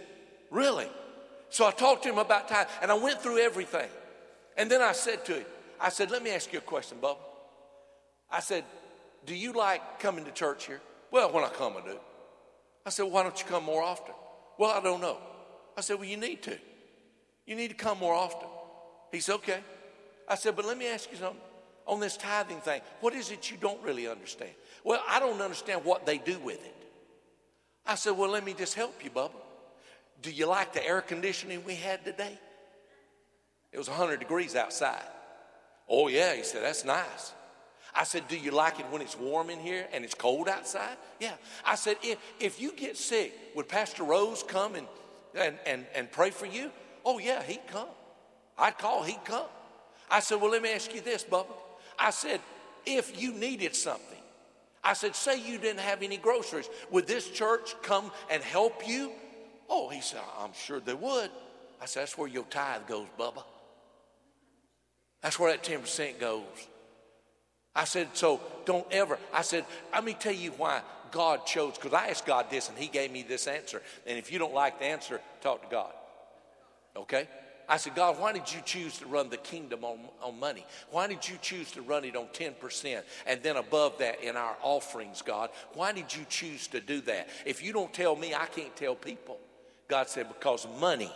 Really? 0.50 0.86
So 1.50 1.66
I 1.66 1.70
talked 1.70 2.04
to 2.04 2.08
him 2.08 2.18
about 2.18 2.48
time 2.48 2.66
and 2.80 2.90
I 2.90 2.94
went 2.94 3.20
through 3.20 3.38
everything. 3.38 3.88
And 4.56 4.70
then 4.70 4.80
I 4.80 4.92
said 4.92 5.24
to 5.26 5.34
him, 5.34 5.46
I 5.80 5.90
said, 5.90 6.10
Let 6.10 6.22
me 6.22 6.30
ask 6.30 6.52
you 6.52 6.58
a 6.58 6.62
question, 6.62 6.98
Bubba. 7.00 7.18
I 8.30 8.40
said, 8.40 8.64
Do 9.26 9.34
you 9.34 9.52
like 9.52 10.00
coming 10.00 10.24
to 10.24 10.30
church 10.30 10.66
here? 10.66 10.80
Well, 11.10 11.30
when 11.32 11.44
I 11.44 11.48
come, 11.48 11.74
I 11.76 11.86
do. 11.86 11.98
I 12.86 12.90
said, 12.90 13.04
Why 13.04 13.22
don't 13.22 13.38
you 13.38 13.46
come 13.46 13.64
more 13.64 13.82
often? 13.82 14.14
Well, 14.58 14.70
I 14.70 14.80
don't 14.80 15.00
know. 15.00 15.18
I 15.76 15.82
said, 15.82 15.96
Well, 15.96 16.08
you 16.08 16.16
need 16.16 16.42
to. 16.44 16.58
You 17.46 17.56
need 17.56 17.68
to 17.68 17.74
come 17.74 17.98
more 17.98 18.14
often. 18.14 18.48
He 19.12 19.20
said, 19.20 19.36
Okay. 19.36 19.60
I 20.28 20.36
said, 20.36 20.56
But 20.56 20.64
let 20.64 20.78
me 20.78 20.86
ask 20.86 21.10
you 21.10 21.18
something. 21.18 21.40
On 21.88 22.00
this 22.00 22.18
tithing 22.18 22.60
thing, 22.60 22.82
what 23.00 23.14
is 23.14 23.30
it 23.30 23.50
you 23.50 23.56
don't 23.56 23.82
really 23.82 24.06
understand? 24.06 24.50
Well, 24.84 25.02
I 25.08 25.18
don't 25.18 25.40
understand 25.40 25.84
what 25.84 26.04
they 26.04 26.18
do 26.18 26.38
with 26.38 26.62
it. 26.62 26.74
I 27.86 27.94
said, 27.94 28.10
Well, 28.10 28.28
let 28.28 28.44
me 28.44 28.52
just 28.52 28.74
help 28.74 29.02
you, 29.02 29.08
Bubba. 29.08 29.30
Do 30.20 30.30
you 30.30 30.46
like 30.46 30.74
the 30.74 30.86
air 30.86 31.00
conditioning 31.00 31.64
we 31.64 31.74
had 31.74 32.04
today? 32.04 32.38
It 33.72 33.78
was 33.78 33.88
100 33.88 34.20
degrees 34.20 34.54
outside. 34.54 35.02
Oh, 35.88 36.08
yeah. 36.08 36.34
He 36.34 36.42
said, 36.42 36.62
That's 36.62 36.84
nice. 36.84 37.32
I 37.94 38.04
said, 38.04 38.28
Do 38.28 38.36
you 38.36 38.50
like 38.50 38.78
it 38.78 38.86
when 38.90 39.00
it's 39.00 39.18
warm 39.18 39.48
in 39.48 39.58
here 39.58 39.88
and 39.90 40.04
it's 40.04 40.14
cold 40.14 40.46
outside? 40.46 40.96
Yeah. 41.18 41.32
I 41.64 41.74
said, 41.74 41.96
If, 42.02 42.18
if 42.38 42.60
you 42.60 42.72
get 42.72 42.98
sick, 42.98 43.32
would 43.56 43.66
Pastor 43.66 44.04
Rose 44.04 44.42
come 44.42 44.74
and, 44.74 44.86
and, 45.34 45.58
and, 45.64 45.86
and 45.94 46.12
pray 46.12 46.28
for 46.28 46.46
you? 46.46 46.70
Oh, 47.02 47.18
yeah, 47.18 47.42
he'd 47.42 47.66
come. 47.66 47.88
I'd 48.58 48.76
call, 48.76 49.04
he'd 49.04 49.24
come. 49.24 49.46
I 50.10 50.20
said, 50.20 50.38
Well, 50.38 50.50
let 50.50 50.60
me 50.60 50.70
ask 50.72 50.94
you 50.94 51.00
this, 51.00 51.24
Bubba. 51.24 51.46
I 51.98 52.10
said, 52.10 52.40
If 52.86 53.20
you 53.20 53.32
needed 53.32 53.74
something, 53.74 54.18
I 54.82 54.92
said, 54.92 55.14
Say 55.16 55.40
you 55.40 55.58
didn't 55.58 55.80
have 55.80 56.02
any 56.02 56.16
groceries, 56.16 56.68
would 56.90 57.06
this 57.06 57.28
church 57.28 57.74
come 57.82 58.10
and 58.30 58.42
help 58.42 58.86
you? 58.86 59.12
Oh, 59.68 59.88
he 59.88 60.00
said, 60.00 60.20
I'm 60.38 60.52
sure 60.52 60.80
they 60.80 60.94
would. 60.94 61.30
I 61.80 61.86
said, 61.86 62.02
That's 62.02 62.16
where 62.18 62.28
your 62.28 62.44
tithe 62.44 62.86
goes, 62.86 63.06
Bubba. 63.18 63.44
That's 65.22 65.38
where 65.38 65.50
that 65.50 65.64
10% 65.64 66.20
goes. 66.20 66.44
I 67.74 67.84
said, 67.84 68.08
So 68.12 68.40
don't 68.64 68.86
ever. 68.90 69.18
I 69.32 69.42
said, 69.42 69.64
Let 69.92 70.04
me 70.04 70.14
tell 70.14 70.32
you 70.32 70.52
why 70.52 70.82
God 71.10 71.46
chose, 71.46 71.74
because 71.74 71.92
I 71.92 72.08
asked 72.08 72.26
God 72.26 72.46
this 72.50 72.68
and 72.68 72.78
He 72.78 72.88
gave 72.88 73.10
me 73.10 73.22
this 73.22 73.46
answer. 73.46 73.82
And 74.06 74.18
if 74.18 74.32
you 74.32 74.38
don't 74.38 74.54
like 74.54 74.78
the 74.78 74.86
answer, 74.86 75.20
talk 75.40 75.62
to 75.62 75.68
God. 75.68 75.92
Okay? 76.96 77.28
I 77.68 77.76
said, 77.76 77.94
God, 77.94 78.18
why 78.18 78.32
did 78.32 78.52
you 78.52 78.60
choose 78.64 78.98
to 78.98 79.06
run 79.06 79.28
the 79.28 79.36
kingdom 79.36 79.84
on, 79.84 79.98
on 80.22 80.40
money? 80.40 80.64
Why 80.90 81.06
did 81.06 81.28
you 81.28 81.36
choose 81.42 81.70
to 81.72 81.82
run 81.82 82.04
it 82.04 82.16
on 82.16 82.26
10%? 82.28 83.02
And 83.26 83.42
then 83.42 83.56
above 83.56 83.98
that 83.98 84.22
in 84.22 84.36
our 84.36 84.56
offerings, 84.62 85.20
God, 85.20 85.50
why 85.74 85.92
did 85.92 86.14
you 86.14 86.24
choose 86.30 86.66
to 86.68 86.80
do 86.80 87.02
that? 87.02 87.28
If 87.44 87.62
you 87.62 87.74
don't 87.74 87.92
tell 87.92 88.16
me, 88.16 88.34
I 88.34 88.46
can't 88.46 88.74
tell 88.74 88.94
people. 88.94 89.38
God 89.88 90.08
said, 90.08 90.28
because 90.28 90.66
money 90.80 91.12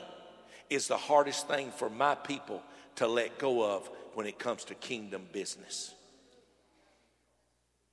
is 0.68 0.88
the 0.88 0.97
hardest 0.97 1.49
thing 1.49 1.71
for 1.71 1.88
my 1.88 2.14
people 2.14 2.62
to 2.97 3.06
let 3.06 3.38
go 3.38 3.64
of 3.64 3.88
when 4.14 4.26
it 4.26 4.38
comes 4.38 4.64
to 4.64 4.75
kingdom 4.75 5.23
business. 5.32 5.94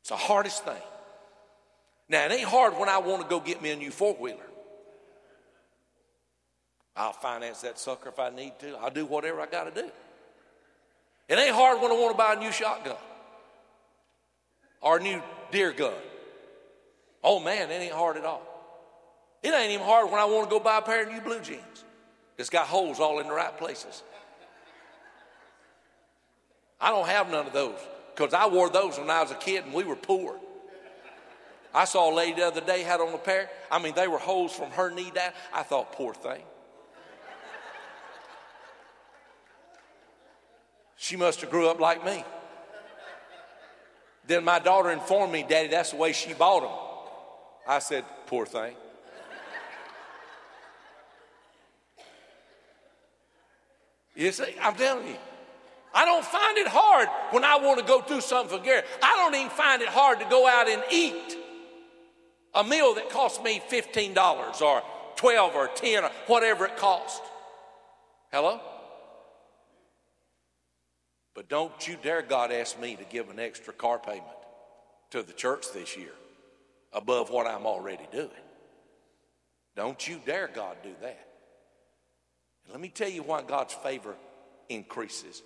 It's 0.01 0.09
the 0.09 0.15
hardest 0.17 0.65
thing. 0.65 0.81
Now, 2.09 2.25
it 2.25 2.31
ain't 2.31 2.47
hard 2.47 2.77
when 2.77 2.89
I 2.89 2.97
want 2.97 3.21
to 3.21 3.27
go 3.27 3.39
get 3.39 3.61
me 3.61 3.71
a 3.71 3.75
new 3.75 3.91
four 3.91 4.15
wheeler. 4.15 4.48
I'll 6.99 7.13
finance 7.13 7.61
that 7.61 7.79
sucker 7.79 8.09
if 8.09 8.19
I 8.19 8.29
need 8.29 8.59
to. 8.59 8.75
I'll 8.75 8.91
do 8.91 9.05
whatever 9.05 9.39
I 9.39 9.45
got 9.45 9.73
to 9.73 9.81
do. 9.81 9.89
It 11.29 11.39
ain't 11.39 11.55
hard 11.55 11.81
when 11.81 11.91
I 11.91 11.95
want 11.95 12.11
to 12.11 12.17
buy 12.17 12.33
a 12.33 12.39
new 12.39 12.51
shotgun 12.51 12.97
or 14.81 14.97
a 14.97 15.01
new 15.01 15.21
deer 15.49 15.71
gun. 15.71 15.93
Oh 17.23 17.39
man, 17.39 17.71
it 17.71 17.75
ain't 17.75 17.93
hard 17.93 18.17
at 18.17 18.25
all. 18.25 18.41
It 19.41 19.53
ain't 19.53 19.71
even 19.71 19.85
hard 19.85 20.11
when 20.11 20.19
I 20.19 20.25
want 20.25 20.49
to 20.49 20.53
go 20.53 20.59
buy 20.59 20.79
a 20.79 20.81
pair 20.81 21.03
of 21.03 21.13
new 21.13 21.21
blue 21.21 21.39
jeans. 21.39 21.85
It's 22.37 22.49
got 22.49 22.67
holes 22.67 22.99
all 22.99 23.19
in 23.19 23.27
the 23.27 23.33
right 23.33 23.57
places. 23.57 24.03
I 26.81 26.89
don't 26.89 27.07
have 27.07 27.31
none 27.31 27.47
of 27.47 27.53
those 27.53 27.79
because 28.13 28.33
I 28.33 28.47
wore 28.47 28.69
those 28.69 28.97
when 28.97 29.09
I 29.09 29.21
was 29.21 29.31
a 29.31 29.35
kid 29.35 29.63
and 29.63 29.73
we 29.73 29.85
were 29.85 29.95
poor. 29.95 30.35
I 31.73 31.85
saw 31.85 32.13
a 32.13 32.13
lady 32.13 32.41
the 32.41 32.47
other 32.47 32.61
day 32.61 32.83
had 32.83 32.99
on 32.99 33.13
a 33.13 33.17
pair. 33.17 33.49
I 33.71 33.79
mean, 33.79 33.93
they 33.95 34.07
were 34.09 34.17
holes 34.17 34.51
from 34.51 34.71
her 34.71 34.89
knee 34.89 35.11
down. 35.15 35.31
I 35.53 35.63
thought, 35.63 35.93
poor 35.93 36.13
thing. 36.13 36.41
She 41.01 41.15
must 41.15 41.39
have 41.39 41.49
grew 41.49 41.69
up 41.69 41.79
like 41.79 42.03
me. 42.03 42.25
Then 44.27 44.43
my 44.43 44.59
daughter 44.59 44.91
informed 44.91 45.31
me, 45.31 45.45
Daddy, 45.47 45.69
that's 45.69 45.91
the 45.91 45.97
way 45.97 46.11
she 46.11 46.33
bought 46.33 46.59
them. 46.59 46.71
I 47.65 47.79
said, 47.79 48.03
poor 48.27 48.45
thing. 48.45 48.75
You 54.13 54.33
see, 54.33 54.53
I'm 54.61 54.75
telling 54.75 55.07
you. 55.07 55.15
I 55.93 56.03
don't 56.03 56.25
find 56.25 56.57
it 56.57 56.67
hard 56.67 57.07
when 57.31 57.45
I 57.45 57.55
want 57.55 57.79
to 57.79 57.85
go 57.85 58.03
do 58.05 58.19
something 58.19 58.59
for 58.59 58.63
Gary. 58.63 58.83
I 59.01 59.15
don't 59.15 59.33
even 59.35 59.49
find 59.51 59.81
it 59.81 59.87
hard 59.87 60.19
to 60.19 60.25
go 60.25 60.45
out 60.45 60.67
and 60.67 60.83
eat 60.91 61.37
a 62.53 62.63
meal 62.63 62.93
that 62.95 63.09
costs 63.09 63.41
me 63.41 63.61
$15 63.71 64.61
or 64.61 64.83
12 65.15 65.55
or 65.55 65.67
10 65.69 66.03
or 66.03 66.11
whatever 66.27 66.65
it 66.65 66.75
costs. 66.75 67.21
Hello? 68.33 68.59
But 71.39 71.47
don't 71.47 71.87
you 71.87 71.95
dare 72.03 72.21
God 72.21 72.51
ask 72.51 72.77
me 72.81 72.97
to 72.97 73.05
give 73.05 73.29
an 73.29 73.39
extra 73.39 73.71
car 73.71 73.97
payment 73.97 74.25
to 75.11 75.23
the 75.23 75.31
church 75.31 75.67
this 75.73 75.95
year 75.95 76.11
above 76.91 77.29
what 77.29 77.47
I'm 77.47 77.65
already 77.65 78.05
doing. 78.11 78.27
Don't 79.73 80.05
you 80.05 80.19
dare 80.25 80.49
God 80.53 80.75
do 80.83 80.91
that. 81.01 81.27
Let 82.69 82.81
me 82.81 82.89
tell 82.89 83.07
you 83.07 83.23
why 83.23 83.41
God's 83.41 83.73
favor 83.73 84.15
increases 84.67 85.41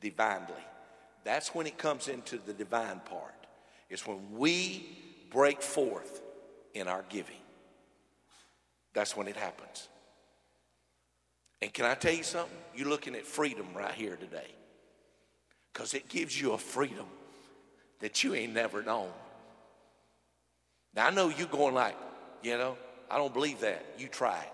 divinely. 0.00 0.64
That's 1.22 1.54
when 1.54 1.68
it 1.68 1.78
comes 1.78 2.08
into 2.08 2.38
the 2.38 2.52
divine 2.52 2.98
part. 3.08 3.46
It's 3.88 4.04
when 4.04 4.18
we 4.32 4.98
break 5.30 5.62
forth 5.62 6.22
in 6.74 6.88
our 6.88 7.04
giving. 7.08 7.36
That's 8.94 9.16
when 9.16 9.28
it 9.28 9.36
happens. 9.36 9.86
And 11.62 11.72
can 11.72 11.84
I 11.84 11.94
tell 11.94 12.14
you 12.14 12.24
something? 12.24 12.58
You're 12.74 12.88
looking 12.88 13.14
at 13.14 13.24
freedom 13.24 13.68
right 13.76 13.94
here 13.94 14.16
today. 14.16 14.50
Because 15.76 15.92
it 15.92 16.08
gives 16.08 16.40
you 16.40 16.52
a 16.52 16.58
freedom 16.58 17.04
that 18.00 18.24
you 18.24 18.32
ain't 18.34 18.54
never 18.54 18.82
known. 18.82 19.10
Now 20.94 21.08
I 21.08 21.10
know 21.10 21.28
you 21.28 21.44
going 21.44 21.74
like, 21.74 21.94
you 22.42 22.56
know, 22.56 22.78
I 23.10 23.18
don't 23.18 23.34
believe 23.34 23.60
that. 23.60 23.84
You 23.98 24.08
try 24.08 24.40
it. 24.40 24.52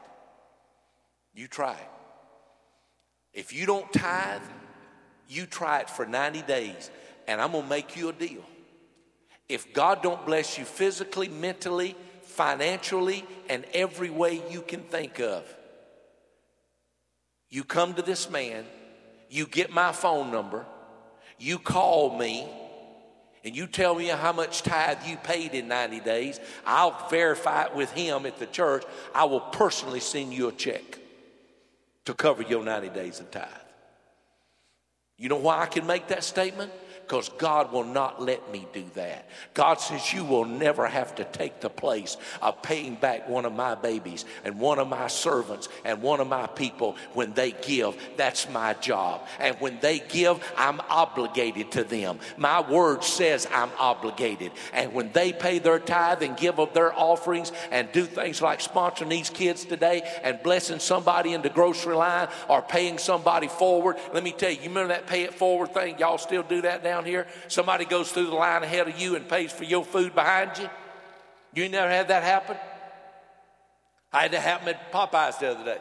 You 1.33 1.47
try 1.47 1.75
it. 1.75 1.91
If 3.33 3.53
you 3.53 3.67
don't 3.67 3.91
tithe, 3.93 4.43
you 5.29 5.47
try 5.47 5.79
it 5.79 5.89
for 5.89 6.05
90 6.07 6.43
days, 6.43 6.91
and 7.29 7.41
I'm 7.41 7.53
going 7.53 7.63
to 7.63 7.71
make 7.71 7.97
you 7.97 8.09
a 8.09 8.13
deal. 8.13 8.43
If 9.49 9.73
God 9.73 10.03
don't 10.03 10.27
bless 10.27 10.59
you 10.59 10.65
physically, 10.65 11.29
mentally, 11.29 11.95
financially, 12.23 13.25
and 13.49 13.65
every 13.73 14.11
way 14.11 14.43
you 14.51 14.61
can 14.61 14.81
think 14.81 15.21
of, 15.21 15.45
you 17.49 17.63
come 17.63 17.95
to 17.95 18.03
this 18.03 18.29
man, 18.29 18.65
you 19.31 19.47
get 19.47 19.71
my 19.71 19.93
phone 19.93 20.33
number, 20.33 20.67
you 21.39 21.59
call 21.59 22.17
me, 22.19 22.47
and 23.45 23.57
you 23.57 23.67
tell 23.67 23.95
me 23.95 24.07
how 24.07 24.33
much 24.33 24.63
tithe 24.63 24.99
you 25.07 25.17
paid 25.17 25.55
in 25.55 25.69
90 25.69 26.01
days, 26.01 26.41
I'll 26.65 27.09
verify 27.09 27.65
it 27.65 27.75
with 27.75 27.91
him 27.93 28.25
at 28.27 28.39
the 28.39 28.47
church. 28.47 28.85
I 29.15 29.25
will 29.25 29.41
personally 29.41 30.01
send 30.01 30.33
you 30.33 30.49
a 30.49 30.53
check 30.53 30.99
to 32.05 32.15
cover 32.15 32.43
your 32.43 32.65
90 32.65 32.91
days 32.91 33.21
of 33.21 33.31
tithe. 33.31 33.49
You 35.17 35.29
know 35.29 35.37
why 35.37 35.61
I 35.61 35.67
can 35.67 35.87
make 35.87 36.09
that 36.09 36.25
statement? 36.25 36.73
Because 37.07 37.29
God 37.37 37.73
will 37.73 37.85
not 37.85 38.23
let 38.23 38.51
me 38.51 38.67
do 38.73 38.85
that. 38.95 39.29
God 39.53 39.81
says, 39.81 40.13
You 40.15 40.25
will 40.25 40.47
never 40.47 40.87
have 40.87 41.15
to 41.17 41.25
take 41.25 41.61
the 41.61 41.69
place 41.69 42.17
of 42.41 42.63
paying 42.63 42.95
back 42.95 43.29
one 43.29 43.45
of 43.45 43.53
my 43.53 43.75
babies 43.75 44.25
and 44.45 44.59
one 44.59 44.79
of 44.79 44.89
my 44.89 45.09
servants 45.09 45.69
and 45.85 46.01
one 46.01 46.21
of 46.21 46.29
my 46.29 46.47
people 46.47 46.97
when 47.13 47.35
they 47.35 47.53
give. 47.53 47.97
That's 48.17 48.49
my 48.49 48.73
job. 48.75 49.27
And 49.39 49.57
when 49.57 49.79
they 49.81 49.99
give, 49.99 50.43
I'm 50.57 50.81
obligated 50.89 51.73
to 51.73 51.85
them. 51.85 52.19
My 52.39 52.61
word 52.63 53.05
says 53.05 53.47
I'm 53.53 53.71
obligated. 53.79 54.53
And 54.73 54.95
when 54.95 55.13
they 55.13 55.33
pay 55.35 55.59
their 55.59 55.81
tithe 55.81 56.23
and 56.23 56.37
give 56.37 56.59
of 56.59 56.73
their 56.73 56.99
offerings 56.99 57.53
and 57.71 57.93
do 57.93 58.05
things 58.05 58.41
like 58.41 58.61
sponsoring 58.61 59.11
these 59.11 59.29
kids 59.29 59.65
today 59.67 60.03
and 60.23 60.43
blessing 60.43 60.79
somebody 60.79 61.35
in 61.35 61.43
the 61.43 61.51
grocery 61.51 61.95
line 61.95 62.29
or 62.49 62.63
paying 62.63 62.97
somebody 62.97 63.49
forward, 63.49 63.97
let 64.15 64.23
me 64.23 64.33
tell 64.33 64.51
you, 64.51 64.57
you 64.63 64.69
remember 64.69 64.95
that 64.95 65.07
pay 65.07 65.25
it 65.25 65.35
forward 65.35 65.75
thing? 65.75 65.99
Y'all 65.99 66.17
still 66.17 66.43
do 66.43 66.63
that 66.63 66.83
now? 66.83 67.02
Down 67.03 67.11
here, 67.11 67.27
somebody 67.49 67.85
goes 67.85 68.11
through 68.11 68.27
the 68.27 68.35
line 68.35 68.63
ahead 68.63 68.89
of 68.89 68.99
you 68.99 69.17
and 69.17 69.29
pays 69.29 69.53
for 69.53 69.65
your 69.65 69.85
food 69.85 70.15
behind 70.15 70.59
you? 70.59 70.69
You 71.55 71.69
never 71.69 71.91
had 71.91 72.09
that 72.09 72.23
happen? 72.23 72.57
I 74.13 74.23
had 74.23 74.33
to 74.33 74.41
happen 74.41 74.69
at 74.69 74.93
Popeyes 74.93 75.39
the 75.39 75.51
other 75.51 75.65
day. 75.65 75.79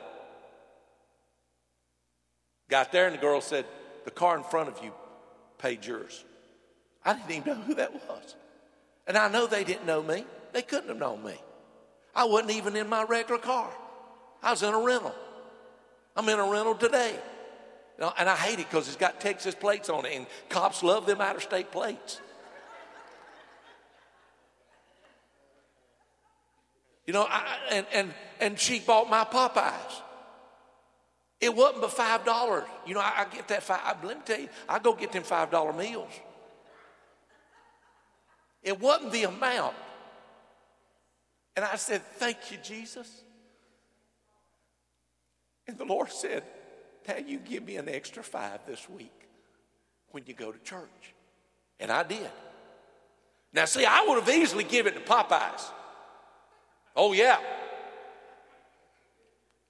Got 2.70 2.92
there 2.92 3.08
and 3.08 3.16
the 3.16 3.20
girl 3.20 3.42
said, 3.42 3.66
The 4.06 4.12
car 4.12 4.38
in 4.38 4.44
front 4.44 4.70
of 4.70 4.84
you 4.84 4.94
paid 5.58 5.86
yours. 5.86 6.24
I 7.04 7.14
didn't 7.14 7.32
even 7.32 7.54
know 7.54 7.62
who 7.64 7.76
that 7.76 7.94
was. 7.94 8.36
And 9.08 9.18
I 9.18 9.30
know 9.30 9.48
they 9.48 9.64
didn't 9.64 9.86
know 9.86 10.02
me. 10.02 10.26
They 10.54 10.62
couldn't 10.62 10.90
have 10.90 10.98
known 10.98 11.24
me. 11.24 11.36
I 12.16 12.26
wasn't 12.26 12.52
even 12.52 12.76
in 12.76 12.88
my 12.88 13.04
regular 13.04 13.40
car. 13.40 13.70
I 14.44 14.52
was 14.52 14.64
in 14.64 14.74
a 14.74 14.80
rental. 14.80 15.16
I'm 16.16 16.28
in 16.28 16.40
a 16.40 16.50
rental 16.50 16.76
today. 16.76 17.18
And 18.18 18.28
I 18.30 18.36
hate 18.36 18.60
it 18.60 18.70
because 18.70 18.88
it's 18.88 18.98
got 18.98 19.22
Texas 19.22 19.54
plates 19.54 19.90
on 19.90 20.06
it, 20.06 20.14
and 20.16 20.26
cops 20.50 20.82
love 20.82 21.06
them 21.06 21.22
out 21.22 21.36
of 21.36 21.44
state 21.44 21.72
plates. 21.72 22.20
You 27.06 27.14
know, 27.14 27.26
I, 27.30 27.58
and, 27.72 27.86
and, 27.94 28.14
and 28.40 28.60
she 28.60 28.80
bought 28.80 29.10
my 29.10 29.24
Popeyes. 29.24 30.02
It 31.40 31.56
wasn't 31.56 31.82
but 31.82 31.92
five 31.92 32.24
dollars. 32.24 32.64
You 32.86 32.94
know, 32.94 33.00
I, 33.00 33.26
I, 33.28 33.36
get 33.36 33.48
that 33.48 33.64
five. 33.64 34.04
Let 34.04 34.18
me 34.18 34.24
tell 34.24 34.40
you, 34.40 34.50
I 34.70 34.80
go 34.80 34.94
get 34.94 35.12
them 35.12 35.24
five 35.24 35.50
dollar 35.50 35.74
meals. 35.74 36.12
It 38.62 38.80
wasn't 38.80 39.12
the 39.12 39.24
amount. 39.24 39.76
And 41.56 41.66
I 41.66 41.76
said, 41.76 42.04
"Thank 42.04 42.52
you, 42.52 42.60
Jesus." 42.64 43.24
And 45.68 45.78
the 45.78 45.86
Lord 45.86 46.12
said, 46.12 46.44
"Now 47.08 47.18
you 47.18 47.40
give 47.40 47.64
me 47.64 47.78
an 47.78 47.90
extra 47.90 48.24
five 48.24 48.60
this 48.66 48.90
week 48.90 49.28
when 50.12 50.24
you 50.26 50.34
go 50.34 50.52
to 50.52 50.60
church," 50.60 51.14
and 51.80 51.92
I 51.92 52.04
did. 52.04 52.30
Now, 53.54 53.66
see, 53.66 53.86
I 53.86 54.06
would 54.08 54.24
have 54.24 54.30
easily 54.30 54.64
given 54.64 54.94
it 54.94 55.06
to 55.06 55.12
Popeyes. 55.12 55.64
Oh 56.96 57.14
yeah, 57.14 57.40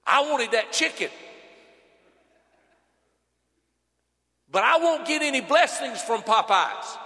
I 0.05 0.29
wanted 0.29 0.51
that 0.51 0.71
chicken. 0.71 1.09
But 4.51 4.63
I 4.63 4.77
won't 4.77 5.07
get 5.07 5.21
any 5.21 5.39
blessings 5.39 6.01
from 6.01 6.21
Popeyes. 6.23 6.97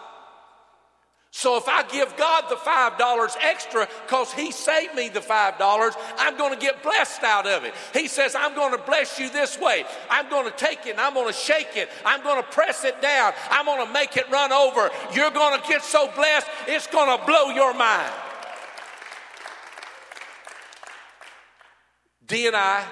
So 1.35 1.57
if 1.57 1.67
I 1.67 1.83
give 1.83 2.15
God 2.15 2.45
the 2.47 2.55
$5 2.55 3.35
extra 3.41 3.89
because 4.05 4.31
He 4.31 4.53
saved 4.53 4.95
me 4.95 5.09
the 5.09 5.19
$5, 5.19 5.93
I'm 6.17 6.37
going 6.37 6.53
to 6.53 6.57
get 6.59 6.81
blessed 6.81 7.23
out 7.23 7.45
of 7.45 7.65
it. 7.65 7.73
He 7.91 8.07
says, 8.07 8.35
I'm 8.35 8.55
going 8.55 8.71
to 8.71 8.77
bless 8.77 9.19
you 9.19 9.29
this 9.29 9.59
way. 9.59 9.83
I'm 10.09 10.29
going 10.29 10.49
to 10.49 10.55
take 10.55 10.85
it 10.85 10.91
and 10.91 11.01
I'm 11.01 11.13
going 11.13 11.27
to 11.27 11.37
shake 11.37 11.75
it. 11.75 11.89
I'm 12.05 12.23
going 12.23 12.41
to 12.41 12.49
press 12.51 12.85
it 12.85 13.01
down. 13.01 13.33
I'm 13.51 13.65
going 13.65 13.85
to 13.85 13.91
make 13.91 14.15
it 14.15 14.31
run 14.31 14.53
over. 14.53 14.89
You're 15.13 15.29
going 15.29 15.61
to 15.61 15.67
get 15.67 15.83
so 15.83 16.09
blessed, 16.15 16.47
it's 16.67 16.87
going 16.87 17.19
to 17.19 17.25
blow 17.25 17.49
your 17.49 17.73
mind. 17.73 18.13
Dee 22.25 22.47
and 22.47 22.55
I, 22.55 22.85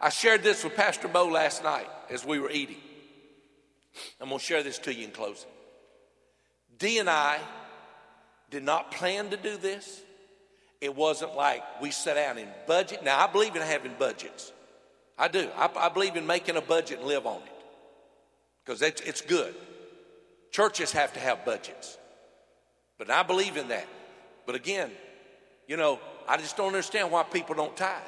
I 0.00 0.08
shared 0.08 0.42
this 0.42 0.64
with 0.64 0.74
Pastor 0.76 1.08
Bo 1.08 1.26
last 1.26 1.62
night 1.62 1.88
as 2.08 2.24
we 2.24 2.38
were 2.38 2.50
eating. 2.50 2.80
I'm 4.18 4.28
going 4.30 4.38
to 4.38 4.44
share 4.44 4.62
this 4.62 4.78
to 4.78 4.94
you 4.94 5.04
in 5.04 5.10
closing. 5.10 5.50
Dee 6.80 6.98
and 6.98 7.08
I 7.08 7.38
did 8.50 8.64
not 8.64 8.90
plan 8.90 9.30
to 9.30 9.36
do 9.36 9.56
this. 9.56 10.00
It 10.80 10.96
wasn't 10.96 11.36
like 11.36 11.62
we 11.80 11.90
sat 11.90 12.14
down 12.14 12.38
and 12.38 12.50
budget. 12.66 13.04
Now, 13.04 13.22
I 13.22 13.30
believe 13.30 13.54
in 13.54 13.62
having 13.62 13.92
budgets. 13.98 14.50
I 15.18 15.28
do. 15.28 15.48
I, 15.56 15.68
I 15.76 15.88
believe 15.90 16.16
in 16.16 16.26
making 16.26 16.56
a 16.56 16.62
budget 16.62 16.98
and 16.98 17.06
live 17.06 17.26
on 17.26 17.42
it 17.42 17.64
because 18.64 18.80
it's, 18.80 19.02
it's 19.02 19.20
good. 19.20 19.54
Churches 20.50 20.90
have 20.92 21.12
to 21.12 21.20
have 21.20 21.44
budgets. 21.44 21.98
But 22.98 23.10
I 23.10 23.22
believe 23.22 23.58
in 23.58 23.68
that. 23.68 23.86
But 24.46 24.54
again, 24.54 24.90
you 25.68 25.76
know, 25.76 26.00
I 26.26 26.38
just 26.38 26.56
don't 26.56 26.68
understand 26.68 27.10
why 27.12 27.22
people 27.24 27.54
don't 27.54 27.76
tithe. 27.76 28.00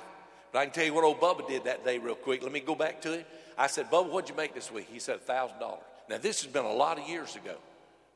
But 0.51 0.59
I 0.61 0.65
can 0.65 0.75
tell 0.75 0.85
you 0.85 0.95
what 0.95 1.05
old 1.05 1.21
Bubba 1.21 1.47
did 1.47 1.65
that 1.65 1.85
day, 1.85 1.99
real 1.99 2.15
quick. 2.15 2.43
Let 2.43 2.53
me 2.53 2.61
go 2.61 2.75
back 2.75 3.03
to 3.03 3.13
it. 3.13 3.27
I 3.57 3.67
said, 3.67 3.91
Bubba, 3.91 4.11
what'd 4.11 4.31
you 4.31 4.37
make 4.37 4.55
this 4.55 4.73
week? 4.73 4.89
He 4.91 4.99
said, 4.99 5.25
$1,000. 5.27 5.61
Now, 6.09 6.19
this 6.19 6.43
has 6.43 6.53
been 6.53 6.65
a 6.65 6.73
lot 6.73 6.99
of 6.99 7.09
years 7.09 7.37
ago. 7.37 7.57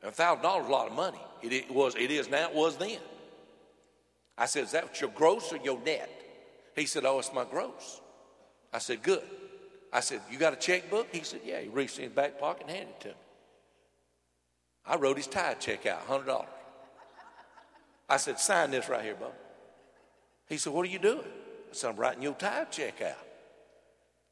And 0.07 0.15
$1,000 0.15 0.61
is 0.61 0.67
a 0.67 0.71
lot 0.71 0.87
of 0.87 0.93
money. 0.93 1.19
It, 1.41 1.51
it, 1.51 1.69
was, 1.69 1.93
it 1.95 2.11
is 2.11 2.29
now, 2.29 2.47
it 2.47 2.55
was 2.55 2.77
then. 2.77 2.99
I 4.37 4.45
said, 4.45 4.63
Is 4.63 4.71
that 4.71 5.01
your 5.01 5.09
gross 5.09 5.51
or 5.51 5.57
your 5.57 5.81
net? 5.81 6.09
He 6.77 6.85
said, 6.85 7.03
Oh, 7.03 7.19
it's 7.19 7.33
my 7.33 7.43
gross. 7.43 7.99
I 8.71 8.77
said, 8.77 9.03
Good. 9.03 9.23
I 9.91 9.99
said, 9.99 10.21
You 10.31 10.37
got 10.37 10.53
a 10.53 10.55
checkbook? 10.55 11.13
He 11.13 11.23
said, 11.23 11.41
Yeah. 11.43 11.59
He 11.59 11.67
reached 11.67 11.97
in 11.97 12.05
his 12.05 12.13
back 12.13 12.39
pocket 12.39 12.67
and 12.67 12.75
handed 12.77 12.95
it 12.95 13.01
to 13.01 13.07
me. 13.09 13.13
I 14.85 14.95
wrote 14.95 15.17
his 15.17 15.27
tithe 15.27 15.59
check 15.59 15.85
out, 15.85 16.07
$100. 16.07 16.45
I 18.07 18.15
said, 18.15 18.39
Sign 18.39 18.71
this 18.71 18.87
right 18.87 19.03
here, 19.03 19.15
Bubba. 19.15 19.33
He 20.47 20.55
said, 20.55 20.71
What 20.71 20.85
are 20.85 20.89
you 20.89 20.99
doing? 20.99 21.19
I 21.19 21.73
said, 21.73 21.89
I'm 21.89 21.97
writing 21.97 22.23
your 22.23 22.35
tithe 22.35 22.67
check 22.71 23.01
out. 23.01 23.27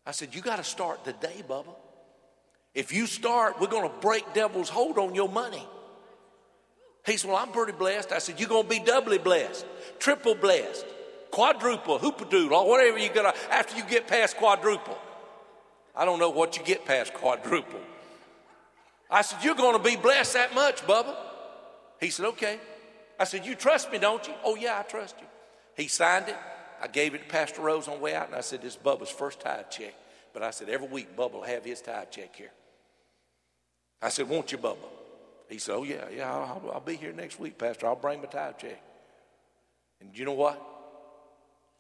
I 0.06 0.12
said, 0.12 0.34
You 0.34 0.42
got 0.42 0.56
to 0.56 0.64
start 0.64 1.04
today, 1.04 1.44
Bubba. 1.46 1.76
If 2.76 2.92
you 2.92 3.08
start, 3.08 3.60
we're 3.60 3.68
going 3.68 3.90
to 3.90 3.98
break 4.02 4.34
devil's 4.34 4.68
hold 4.68 4.98
on 4.98 5.16
your 5.16 5.30
money. 5.30 5.66
He 7.06 7.16
said, 7.16 7.32
Well, 7.32 7.40
I'm 7.40 7.54
pretty 7.54 7.72
blessed. 7.72 8.12
I 8.12 8.20
said, 8.20 8.40
You're 8.40 8.50
going 8.50 8.64
to 8.64 8.70
be 8.70 8.80
doubly 8.80 9.18
blessed, 9.18 9.66
triple 9.98 10.36
blessed, 10.36 10.86
quadruple, 11.32 12.00
hoopadoodle, 12.00 12.52
or 12.52 12.68
whatever 12.70 12.98
you 12.98 13.10
got 13.10 13.36
after 13.50 13.78
you 13.78 13.84
get 13.86 14.08
past 14.08 14.36
quadruple. 14.36 14.98
I 15.96 16.04
don't 16.04 16.20
know 16.20 16.30
what 16.30 16.58
you 16.58 16.64
get 16.64 16.86
past 16.86 17.14
quadruple. 17.14 17.80
I 19.10 19.22
said, 19.22 19.42
You're 19.42 19.56
going 19.56 19.78
to 19.78 19.84
be 19.84 19.96
blessed 19.96 20.34
that 20.34 20.54
much, 20.54 20.82
Bubba. 20.82 21.16
He 22.02 22.10
said, 22.10 22.26
Okay. 22.26 22.60
I 23.18 23.24
said, 23.24 23.46
You 23.46 23.56
trust 23.56 23.90
me, 23.90 24.00
don't 24.00 24.28
you? 24.28 24.34
Oh, 24.44 24.56
yeah, 24.56 24.80
I 24.80 24.84
trust 24.84 25.16
you. 25.22 25.28
He 25.78 25.88
signed 25.88 26.28
it. 26.28 26.36
I 26.82 26.88
gave 26.88 27.16
it 27.16 27.20
to 27.20 27.26
Pastor 27.30 27.62
Rose 27.62 27.88
on 27.88 27.98
the 27.98 28.04
way 28.04 28.14
out, 28.14 28.28
and 28.28 28.36
I 28.36 28.42
said, 28.42 28.62
This 28.62 28.74
is 28.74 28.80
Bubba's 28.84 29.10
first 29.10 29.40
tithe 29.40 29.70
check. 29.70 29.94
But 30.34 30.44
I 30.44 30.52
said, 30.52 30.68
Every 30.68 30.90
week, 30.90 31.16
Bubba 31.16 31.34
will 31.34 31.44
have 31.44 31.64
his 31.64 31.80
tithe 31.80 32.10
check 32.12 32.36
here. 32.36 32.52
I 34.06 34.10
said, 34.10 34.30
Won't 34.30 34.52
you, 34.52 34.60
Bubba? 34.60 34.78
He 35.50 35.58
said, 35.58 35.74
Oh, 35.74 35.84
yeah, 35.84 36.06
yeah, 36.16 36.32
I'll, 36.32 36.72
I'll 36.76 36.80
be 36.80 36.96
here 36.96 37.12
next 37.12 37.40
week, 37.40 37.58
Pastor. 37.58 37.88
I'll 37.88 37.96
bring 37.96 38.20
my 38.20 38.28
tithe 38.28 38.54
check. 38.60 38.80
And 40.00 40.16
you 40.16 40.26
know 40.26 40.34
what? 40.34 40.62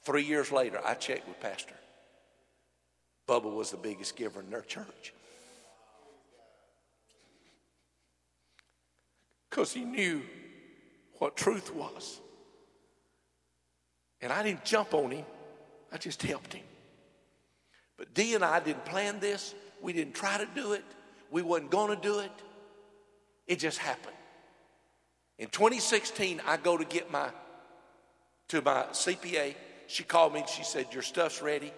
Three 0.02 0.24
years 0.24 0.52
later, 0.52 0.82
I 0.84 0.96
checked 0.96 1.28
with 1.28 1.40
Pastor. 1.40 1.76
Bubba 3.28 3.54
was 3.54 3.70
the 3.70 3.78
biggest 3.78 4.16
giver 4.16 4.40
in 4.40 4.50
their 4.50 4.62
church. 4.62 5.14
Because 9.48 9.72
he 9.72 9.86
knew 9.86 10.24
what 11.20 11.38
truth 11.38 11.76
was. 11.76 12.20
And 14.20 14.34
I 14.34 14.42
didn't 14.42 14.66
jump 14.66 14.96
on 14.96 15.12
him, 15.12 15.26
I 15.92 15.98
just 15.98 16.24
helped 16.24 16.54
him. 16.54 16.64
But 17.98 18.16
Dee 18.16 18.34
and 18.34 18.44
I 18.44 18.60
didn't 18.62 18.86
plan 18.86 19.20
this. 19.20 19.54
We 19.80 19.94
didn't 19.94 20.16
try 20.16 20.40
to 20.40 20.48
do 20.56 20.74
it. 20.74 20.84
We 21.32 21.42
wasn't 21.42 21.72
going 21.72 21.96
to 21.96 22.02
do 22.02 22.20
it. 22.20 22.32
It 23.48 23.60
just 23.60 23.78
happened. 23.78 24.16
In 25.38 25.48
2016, 25.50 26.42
I 26.46 26.58
go 26.58 26.78
to 26.78 26.86
get 26.86 27.12
my 27.12 27.30
to 28.48 28.62
my 28.62 28.86
CPA. 28.92 29.56
She 29.88 30.04
called 30.04 30.34
me 30.34 30.42
and 30.42 30.50
she 30.50 30.64
said, 30.64 30.88
"Your 30.94 31.02
stuff's 31.02 31.42
ready." 31.42 31.74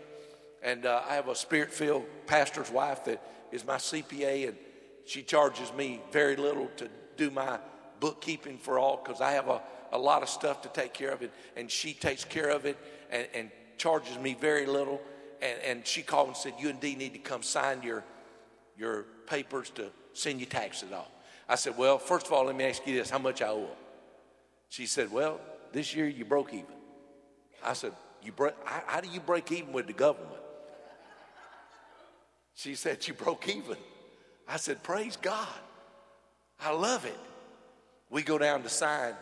And 0.61 0.85
uh, 0.85 1.01
I 1.07 1.15
have 1.15 1.27
a 1.27 1.35
spirit-filled 1.35 2.05
pastor's 2.25 2.69
wife 2.69 3.05
that 3.05 3.21
is 3.51 3.65
my 3.65 3.77
CPA, 3.77 4.49
and 4.49 4.57
she 5.05 5.23
charges 5.23 5.71
me 5.73 6.01
very 6.11 6.35
little 6.35 6.67
to 6.77 6.89
do 7.15 7.29
my 7.29 7.59
bookkeeping 7.99 8.57
for 8.57 8.79
all 8.79 9.01
because 9.03 9.21
I 9.21 9.31
have 9.31 9.47
a, 9.47 9.61
a 9.91 9.97
lot 9.97 10.23
of 10.23 10.29
stuff 10.29 10.61
to 10.63 10.69
take 10.69 10.93
care 10.93 11.11
of 11.11 11.21
it, 11.21 11.31
and 11.55 11.69
she 11.69 11.93
takes 11.93 12.25
care 12.25 12.49
of 12.49 12.65
it 12.65 12.77
and, 13.09 13.27
and 13.33 13.51
charges 13.77 14.17
me 14.17 14.35
very 14.39 14.65
little. 14.65 15.01
And, 15.41 15.59
and 15.61 15.87
she 15.87 16.01
called 16.01 16.27
and 16.29 16.37
said, 16.37 16.53
"You 16.59 16.69
and 16.69 16.81
need 16.81 17.13
to 17.13 17.19
come 17.19 17.43
sign 17.43 17.81
your 17.81 18.03
your 18.77 19.05
papers 19.27 19.69
to 19.71 19.91
send 20.13 20.39
your 20.39 20.49
taxes 20.49 20.91
off." 20.91 21.11
I 21.49 21.55
said, 21.55 21.77
Well, 21.77 21.97
first 21.97 22.25
of 22.27 22.33
all, 22.33 22.45
let 22.45 22.55
me 22.55 22.65
ask 22.65 22.85
you 22.85 22.95
this: 22.95 23.09
How 23.09 23.19
much 23.19 23.41
I 23.41 23.49
owe? 23.49 23.69
She 24.69 24.85
said, 24.85 25.11
Well, 25.11 25.39
this 25.71 25.95
year 25.95 26.07
you 26.07 26.25
broke 26.25 26.53
even. 26.53 26.65
I 27.63 27.73
said, 27.73 27.93
You 28.21 28.31
break? 28.31 28.53
How, 28.65 28.83
how 28.85 29.01
do 29.01 29.09
you 29.09 29.19
break 29.19 29.51
even 29.51 29.71
with 29.71 29.87
the 29.87 29.93
government? 29.93 30.41
She 32.55 32.75
said, 32.75 33.07
You 33.07 33.13
broke 33.13 33.47
even. 33.47 33.77
I 34.47 34.57
said, 34.57 34.83
Praise 34.83 35.17
God. 35.17 35.47
I 36.59 36.71
love 36.71 37.05
it. 37.05 37.19
We 38.09 38.23
go 38.23 38.37
down 38.37 38.63
to 38.63 38.69
sign, 38.69 39.13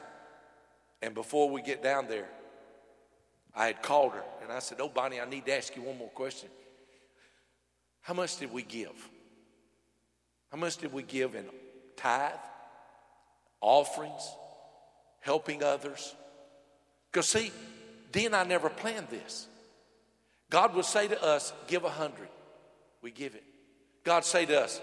and 1.02 1.14
before 1.14 1.50
we 1.50 1.62
get 1.62 1.84
down 1.84 2.08
there, 2.08 2.30
I 3.56 3.68
had 3.68 3.82
called 3.82 4.14
her 4.14 4.24
and 4.44 4.52
I 4.52 4.60
said, 4.60 4.80
Oh, 4.82 4.90
Bonnie, 4.90 5.20
I 5.20 5.26
need 5.26 5.46
to 5.46 5.58
ask 5.58 5.76
you 5.76 5.82
one 5.82 5.98
more 5.98 6.10
question. 6.10 6.50
How 8.02 8.14
much 8.14 8.38
did 8.38 8.52
we 8.52 8.62
give? 8.62 9.10
How 10.56 10.62
much 10.62 10.78
did 10.78 10.94
we 10.94 11.04
give 11.04 11.36
in 11.36 11.44
tithe, 11.98 12.32
offerings, 13.60 14.26
helping 15.20 15.62
others? 15.62 16.16
Because, 17.12 17.28
see, 17.28 17.52
and 18.16 18.34
I 18.34 18.46
never 18.46 18.70
planned 18.70 19.10
this. 19.10 19.50
God 20.50 20.74
would 20.74 20.86
say 20.86 21.10
to 21.10 21.22
us, 21.22 21.52
Give 21.68 21.84
a 21.84 21.90
hundred. 21.90 22.30
We 23.02 23.12
give 23.12 23.36
it. 23.36 23.44
God 24.06 24.24
say 24.24 24.46
to 24.46 24.62
us, 24.62 24.80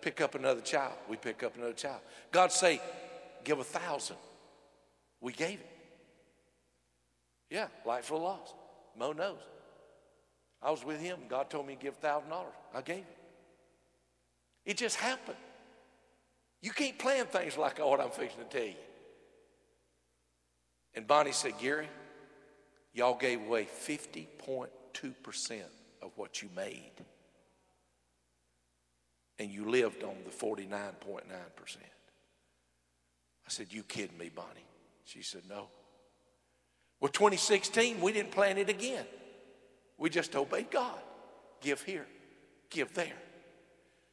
Pick 0.00 0.22
up 0.22 0.34
another 0.34 0.62
child. 0.62 0.94
We 1.06 1.18
pick 1.18 1.42
up 1.42 1.54
another 1.54 1.74
child. 1.74 2.00
God 2.32 2.50
say, 2.50 2.80
Give 3.44 3.58
a 3.58 3.64
thousand. 3.64 4.16
We 5.20 5.34
gave 5.34 5.60
it. 5.60 5.70
Yeah, 7.50 7.66
life 7.84 8.06
for 8.06 8.18
the 8.18 8.24
lost. 8.24 8.54
Mo 8.98 9.12
knows. 9.12 9.36
I 10.62 10.70
was 10.70 10.82
with 10.82 10.98
him. 10.98 11.18
God 11.28 11.50
told 11.50 11.66
me 11.66 11.74
to 11.74 11.82
give 11.82 12.00
$1,000. 12.00 12.22
I 12.74 12.80
gave 12.80 13.00
it. 13.00 13.19
It 14.64 14.76
just 14.76 14.96
happened. 14.96 15.38
You 16.62 16.72
can't 16.72 16.98
plan 16.98 17.26
things 17.26 17.56
like 17.56 17.78
what 17.78 18.00
I'm 18.00 18.10
fixing 18.10 18.40
to 18.40 18.46
tell 18.46 18.66
you. 18.66 18.74
And 20.94 21.06
Bonnie 21.06 21.32
said, 21.32 21.54
Gary, 21.58 21.88
y'all 22.92 23.16
gave 23.16 23.40
away 23.40 23.66
50.2% 23.86 25.62
of 26.02 26.10
what 26.16 26.42
you 26.42 26.48
made. 26.54 26.92
And 29.38 29.50
you 29.50 29.70
lived 29.70 30.02
on 30.02 30.16
the 30.24 30.30
49.9%. 30.30 30.92
I 33.46 33.48
said, 33.48 33.68
You 33.70 33.82
kidding 33.82 34.18
me, 34.18 34.30
Bonnie? 34.34 34.66
She 35.04 35.22
said, 35.22 35.42
No. 35.48 35.68
Well, 37.00 37.10
2016, 37.10 38.00
we 38.00 38.12
didn't 38.12 38.32
plan 38.32 38.58
it 38.58 38.68
again. 38.68 39.06
We 39.96 40.10
just 40.10 40.36
obeyed 40.36 40.70
God. 40.70 40.98
Give 41.62 41.80
here, 41.82 42.06
give 42.68 42.92
there. 42.92 43.16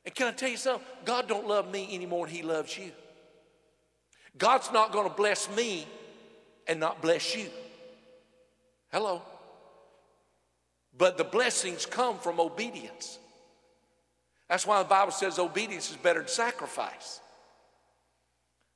And 0.07 0.15
can 0.15 0.27
I 0.27 0.31
tell 0.31 0.47
you 0.47 0.55
something? 0.55 0.87
God 1.03 1.27
don't 1.27 1.49
love 1.49 1.69
me 1.69 1.85
any 1.91 2.05
more 2.05 2.25
than 2.25 2.33
he 2.33 2.41
loves 2.41 2.77
you. 2.77 2.91
God's 4.37 4.71
not 4.71 4.93
going 4.93 5.05
to 5.09 5.13
bless 5.13 5.53
me 5.53 5.85
and 6.65 6.79
not 6.79 7.01
bless 7.01 7.35
you. 7.35 7.47
Hello. 8.89 9.21
But 10.97 11.17
the 11.17 11.25
blessings 11.25 11.85
come 11.85 12.19
from 12.19 12.39
obedience. 12.39 13.19
That's 14.47 14.65
why 14.65 14.81
the 14.81 14.87
Bible 14.87 15.11
says 15.11 15.39
obedience 15.39 15.91
is 15.91 15.97
better 15.97 16.19
than 16.19 16.29
sacrifice. 16.29 17.19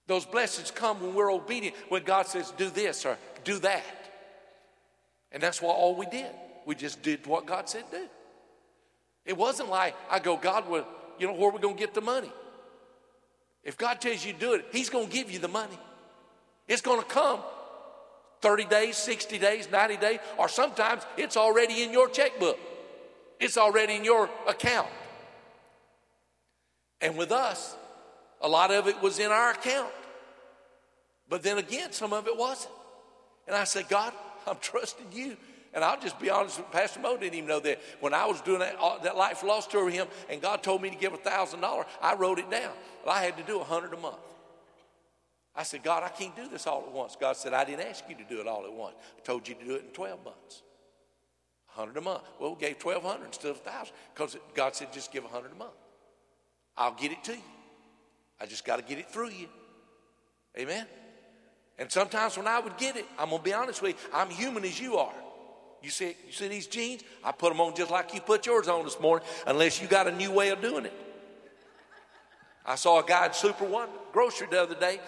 Those 0.08 0.26
blessings 0.26 0.70
come 0.70 1.00
when 1.00 1.14
we're 1.14 1.32
obedient, 1.32 1.78
when 1.88 2.04
God 2.04 2.28
says, 2.28 2.52
do 2.58 2.70
this 2.70 3.06
or 3.06 3.18
do 3.46 3.58
that. 3.60 3.86
And 5.32 5.42
that's 5.42 5.62
what 5.62 5.78
all 5.78 5.96
we 5.96 6.08
did. 6.08 6.28
We 6.66 6.76
just 6.76 7.02
did 7.02 7.26
what 7.26 7.46
God 7.46 7.70
said 7.70 7.86
do. 7.90 8.06
It 9.26 9.38
wasn't 9.38 9.70
like 9.70 9.96
I 10.10 10.20
go, 10.20 10.36
God, 10.36 10.68
well, 10.68 10.86
you 11.22 11.28
know, 11.28 11.34
where 11.34 11.50
are 11.50 11.54
we 11.54 11.60
going 11.60 11.76
to 11.76 11.80
get 11.80 11.94
the 11.94 12.02
money? 12.02 12.32
If 13.64 13.78
God 13.78 14.02
tells 14.02 14.26
you 14.26 14.34
to 14.34 14.40
do 14.40 14.54
it, 14.54 14.66
He's 14.72 14.90
going 14.90 15.08
to 15.08 15.14
give 15.14 15.30
you 15.30 15.38
the 15.38 15.48
money. 15.48 15.78
It's 16.68 16.82
going 16.82 17.00
to 17.00 17.06
come 17.06 17.40
30 18.42 18.66
days, 18.66 18.98
60 18.98 19.38
days, 19.38 19.70
90 19.72 19.98
days, 19.98 20.20
or 20.38 20.50
sometimes 20.50 21.04
it's 21.18 21.38
already 21.38 21.84
in 21.84 21.94
your 21.94 22.10
checkbook. 22.10 22.58
It's 23.40 23.56
already 23.56 23.96
in 23.96 24.04
your 24.04 24.30
account. 24.48 24.88
And 27.02 27.16
with 27.16 27.32
us, 27.32 27.76
a 28.42 28.48
lot 28.48 28.72
of 28.72 28.88
it 28.88 29.00
was 29.00 29.20
in 29.20 29.32
our 29.32 29.52
account. 29.52 29.92
But 31.30 31.44
then 31.44 31.60
again, 31.60 31.92
some 31.92 32.14
of 32.14 32.28
it 32.28 32.36
wasn't. 32.36 32.74
And 33.48 33.56
I 33.56 33.66
said, 33.66 33.88
God, 33.90 34.12
I'm 34.48 34.58
trusting 34.62 35.08
you. 35.12 35.38
And 35.74 35.84
I'll 35.84 36.00
just 36.00 36.20
be 36.20 36.30
honest, 36.30 36.60
Pastor 36.72 37.00
Mo 37.00 37.16
didn't 37.16 37.36
even 37.36 37.48
know 37.48 37.62
that. 37.62 37.80
When 38.02 38.14
I 38.14 38.26
was 38.26 38.42
doing 38.42 38.60
that, 38.60 38.76
uh, 38.80 38.98
that 39.04 39.16
life 39.16 39.42
lost 39.44 39.72
tour 39.72 39.86
with 39.86 39.94
him 39.94 40.08
and 40.30 40.42
God 40.42 40.64
told 40.64 40.82
me 40.82 40.90
to 40.90 40.98
give 40.98 41.14
$1,000, 41.14 41.86
I 42.02 42.16
wrote 42.16 42.40
it 42.40 42.52
down. 42.52 42.72
Well, 43.06 43.16
I 43.16 43.24
had 43.24 43.38
to 43.38 43.44
do 43.44 43.58
100 43.60 43.94
a 43.94 43.98
month. 43.98 44.18
I 45.56 45.64
said, 45.64 45.84
God, 45.84 46.04
I 46.04 46.10
can't 46.10 46.36
do 46.36 46.48
this 46.48 46.68
all 46.68 46.84
at 46.86 46.92
once. 46.92 47.18
God 47.20 47.36
said, 47.36 47.54
I 47.54 47.64
didn't 47.64 47.88
ask 47.88 48.04
you 48.10 48.16
to 48.16 48.24
do 48.24 48.40
it 48.40 48.48
all 48.48 48.66
at 48.66 48.74
once. 48.74 48.96
I 49.18 49.22
told 49.22 49.48
you 49.48 49.56
to 49.56 49.66
do 49.66 49.76
it 49.76 49.84
in 49.84 49.92
12 49.92 50.24
months. 50.24 50.62
100 51.76 51.98
a 51.98 52.02
month. 52.02 52.24
Well, 52.40 52.56
we 52.56 52.60
gave 52.60 52.84
1200 52.84 53.26
instead 53.26 53.52
of 53.52 53.66
1000 53.66 53.94
because 54.14 54.38
God 54.54 54.76
said, 54.76 54.92
just 54.92 55.12
give 55.12 55.24
100 55.24 55.52
a 55.54 55.56
month. 55.56 55.72
I'll 56.78 56.94
get 56.94 57.12
it 57.12 57.24
to 57.26 57.34
you. 57.34 57.44
I 58.40 58.46
just 58.46 58.66
got 58.66 58.78
to 58.78 58.84
get 58.84 58.98
it 58.98 59.10
through 59.10 59.30
you. 59.30 59.48
Amen? 60.58 60.86
And 61.78 61.92
sometimes 61.92 62.38
when 62.38 62.48
I 62.48 62.60
would 62.60 62.78
get 62.78 62.98
it, 62.98 63.06
I'm 63.18 63.30
going 63.30 63.40
to 63.40 63.44
be 63.44 63.54
honest 63.54 63.82
with 63.82 63.92
you, 63.92 64.10
I'm 64.14 64.30
human 64.30 64.66
as 64.66 64.80
you 64.80 64.98
are. 64.98 65.14
You 65.82 65.90
see, 65.90 66.16
you 66.26 66.32
see 66.32 66.48
these 66.48 66.68
jeans? 66.68 67.04
I 67.24 67.32
put 67.32 67.52
them 67.52 67.60
on 67.60 67.76
just 67.76 67.90
like 67.90 68.14
you 68.14 68.22
put 68.22 68.46
yours 68.46 68.68
on 68.68 68.84
this 68.84 69.00
morning, 69.00 69.28
unless 69.48 69.82
you 69.82 69.88
got 69.88 70.08
a 70.08 70.12
new 70.12 70.32
way 70.32 70.50
of 70.50 70.62
doing 70.62 70.86
it. 70.86 70.94
I 72.66 72.76
saw 72.76 73.00
a 73.00 73.04
guy 73.04 73.26
at 73.26 73.36
Super 73.36 73.66
One 73.66 73.90
grocery 74.14 74.48
the 74.50 74.62
other 74.62 74.76
day. 74.76 75.00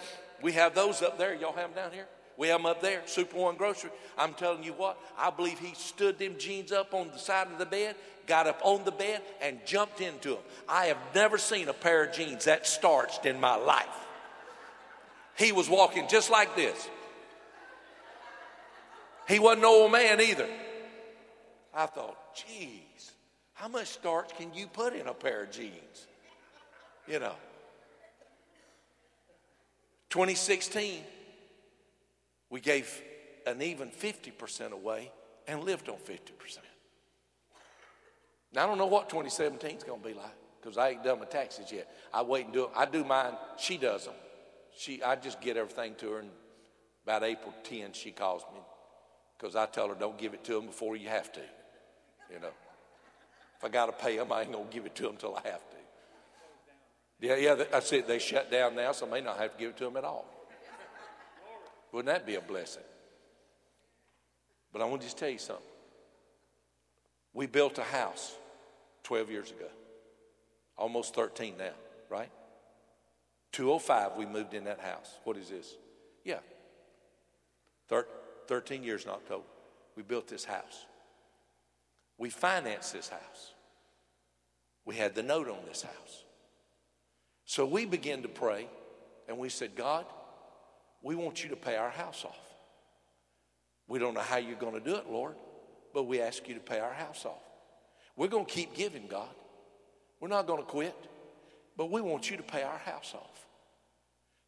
We 0.42 0.52
have 0.52 0.74
those 0.74 1.00
up 1.02 1.16
there. 1.16 1.34
Y'all 1.34 1.52
have 1.52 1.74
them 1.74 1.84
down 1.84 1.92
here? 1.92 2.06
We 2.36 2.48
have 2.48 2.58
them 2.58 2.66
up 2.66 2.82
there, 2.82 3.02
Super 3.06 3.36
One 3.38 3.56
Grocery. 3.56 3.90
I'm 4.18 4.34
telling 4.34 4.64
you 4.64 4.72
what, 4.72 4.98
I 5.16 5.30
believe 5.30 5.58
he 5.60 5.72
stood 5.74 6.18
them 6.18 6.34
jeans 6.36 6.72
up 6.72 6.92
on 6.92 7.10
the 7.12 7.18
side 7.18 7.46
of 7.46 7.58
the 7.58 7.66
bed, 7.66 7.94
got 8.26 8.48
up 8.48 8.60
on 8.64 8.84
the 8.84 8.90
bed, 8.90 9.22
and 9.40 9.60
jumped 9.64 10.00
into 10.00 10.30
them. 10.30 10.38
I 10.68 10.86
have 10.86 10.98
never 11.14 11.38
seen 11.38 11.68
a 11.68 11.72
pair 11.72 12.04
of 12.04 12.12
jeans 12.12 12.46
that 12.46 12.66
starched 12.66 13.24
in 13.24 13.38
my 13.38 13.54
life. 13.54 13.86
He 15.38 15.52
was 15.52 15.68
walking 15.68 16.08
just 16.08 16.28
like 16.30 16.56
this. 16.56 16.88
He 19.26 19.38
wasn't 19.38 19.62
no 19.62 19.82
old 19.82 19.92
man 19.92 20.20
either. 20.20 20.48
I 21.74 21.86
thought, 21.86 22.16
geez, 22.34 23.12
how 23.54 23.68
much 23.68 23.88
starch 23.88 24.36
can 24.36 24.52
you 24.54 24.66
put 24.66 24.94
in 24.94 25.06
a 25.06 25.14
pair 25.14 25.44
of 25.44 25.50
jeans? 25.50 26.06
You 27.08 27.18
know. 27.18 27.34
2016, 30.10 31.02
we 32.50 32.60
gave 32.60 33.02
an 33.46 33.60
even 33.60 33.90
50% 33.90 34.70
away 34.70 35.10
and 35.48 35.64
lived 35.64 35.88
on 35.88 35.96
50%. 35.96 36.58
Now, 38.52 38.64
I 38.64 38.66
don't 38.66 38.78
know 38.78 38.86
what 38.86 39.08
2017 39.08 39.78
is 39.78 39.82
going 39.82 40.00
to 40.00 40.08
be 40.08 40.14
like 40.14 40.36
because 40.60 40.78
I 40.78 40.90
ain't 40.90 41.02
done 41.02 41.18
my 41.18 41.24
taxes 41.26 41.72
yet. 41.72 41.92
I 42.12 42.22
wait 42.22 42.44
and 42.44 42.54
do 42.54 42.64
it. 42.64 42.70
I 42.76 42.86
do 42.86 43.04
mine. 43.04 43.32
She 43.58 43.76
does 43.76 44.04
them. 44.04 44.14
She, 44.76 45.02
I 45.02 45.16
just 45.16 45.40
get 45.40 45.56
everything 45.56 45.94
to 45.96 46.10
her, 46.12 46.18
and 46.20 46.30
about 47.04 47.22
April 47.22 47.54
10, 47.64 47.92
she 47.92 48.10
calls 48.10 48.42
me 48.52 48.60
because 49.36 49.56
I 49.56 49.66
tell 49.66 49.88
her, 49.88 49.94
don't 49.94 50.18
give 50.18 50.34
it 50.34 50.44
to 50.44 50.54
them 50.54 50.66
before 50.66 50.96
you 50.96 51.08
have 51.08 51.32
to. 51.32 51.40
You 52.32 52.40
know, 52.40 52.50
if 53.58 53.64
I 53.64 53.68
got 53.68 53.86
to 53.86 53.92
pay 53.92 54.16
them, 54.16 54.32
I 54.32 54.42
ain't 54.42 54.52
to 54.52 54.64
give 54.70 54.86
it 54.86 54.94
to 54.96 55.02
them 55.04 55.12
until 55.12 55.36
I 55.36 55.48
have 55.48 55.70
to. 55.70 55.76
Yeah, 57.20 57.36
yeah, 57.36 57.54
that's 57.54 57.92
it. 57.92 58.06
They 58.06 58.18
shut 58.18 58.50
down 58.50 58.74
now, 58.74 58.92
so 58.92 59.06
I 59.06 59.10
may 59.10 59.20
not 59.20 59.38
have 59.38 59.52
to 59.52 59.58
give 59.58 59.70
it 59.70 59.76
to 59.78 59.84
them 59.84 59.96
at 59.96 60.04
all. 60.04 60.26
Wouldn't 61.92 62.12
that 62.12 62.26
be 62.26 62.34
a 62.34 62.40
blessing? 62.40 62.82
But 64.72 64.82
I 64.82 64.86
want 64.86 65.02
to 65.02 65.06
just 65.06 65.18
tell 65.18 65.28
you 65.28 65.38
something. 65.38 65.64
We 67.32 67.46
built 67.46 67.78
a 67.78 67.84
house 67.84 68.34
12 69.04 69.30
years 69.30 69.50
ago, 69.50 69.68
almost 70.76 71.14
13 71.14 71.56
now, 71.56 71.70
right? 72.10 72.30
205, 73.52 74.16
we 74.16 74.26
moved 74.26 74.54
in 74.54 74.64
that 74.64 74.80
house. 74.80 75.18
What 75.22 75.36
is 75.36 75.48
this? 75.48 75.76
Yeah. 76.24 76.40
13 78.48 78.82
years 78.82 79.04
in 79.04 79.10
October. 79.10 79.44
We 79.96 80.02
built 80.02 80.28
this 80.28 80.44
house. 80.44 80.86
We 82.18 82.30
financed 82.30 82.92
this 82.92 83.08
house. 83.08 83.52
We 84.84 84.96
had 84.96 85.14
the 85.14 85.22
note 85.22 85.48
on 85.48 85.58
this 85.66 85.82
house. 85.82 86.24
So 87.44 87.66
we 87.66 87.84
began 87.84 88.22
to 88.22 88.28
pray 88.28 88.68
and 89.28 89.38
we 89.38 89.48
said, 89.48 89.74
God, 89.76 90.04
we 91.02 91.14
want 91.14 91.42
you 91.42 91.50
to 91.50 91.56
pay 91.56 91.76
our 91.76 91.90
house 91.90 92.24
off. 92.24 92.38
We 93.86 93.98
don't 93.98 94.14
know 94.14 94.20
how 94.20 94.38
you're 94.38 94.56
going 94.56 94.74
to 94.74 94.80
do 94.80 94.96
it, 94.96 95.10
Lord, 95.10 95.34
but 95.92 96.04
we 96.04 96.20
ask 96.20 96.48
you 96.48 96.54
to 96.54 96.60
pay 96.60 96.80
our 96.80 96.92
house 96.92 97.24
off. 97.24 97.42
We're 98.16 98.28
going 98.28 98.46
to 98.46 98.50
keep 98.50 98.74
giving, 98.74 99.06
God. 99.06 99.28
We're 100.20 100.28
not 100.28 100.46
going 100.46 100.60
to 100.60 100.68
quit, 100.68 100.96
but 101.76 101.90
we 101.90 102.00
want 102.00 102.30
you 102.30 102.36
to 102.36 102.42
pay 102.42 102.62
our 102.62 102.78
house 102.78 103.12
off. 103.14 103.46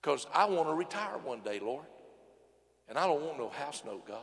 Because 0.01 0.27
I 0.33 0.47
want 0.47 0.69
to 0.69 0.75
retire 0.75 1.19
one 1.23 1.41
day, 1.41 1.59
Lord. 1.61 1.85
And 2.89 2.99
I 2.99 3.07
don't 3.07 3.23
want 3.23 3.39
no 3.39 3.49
house 3.49 3.83
note, 3.85 4.07
God. 4.07 4.19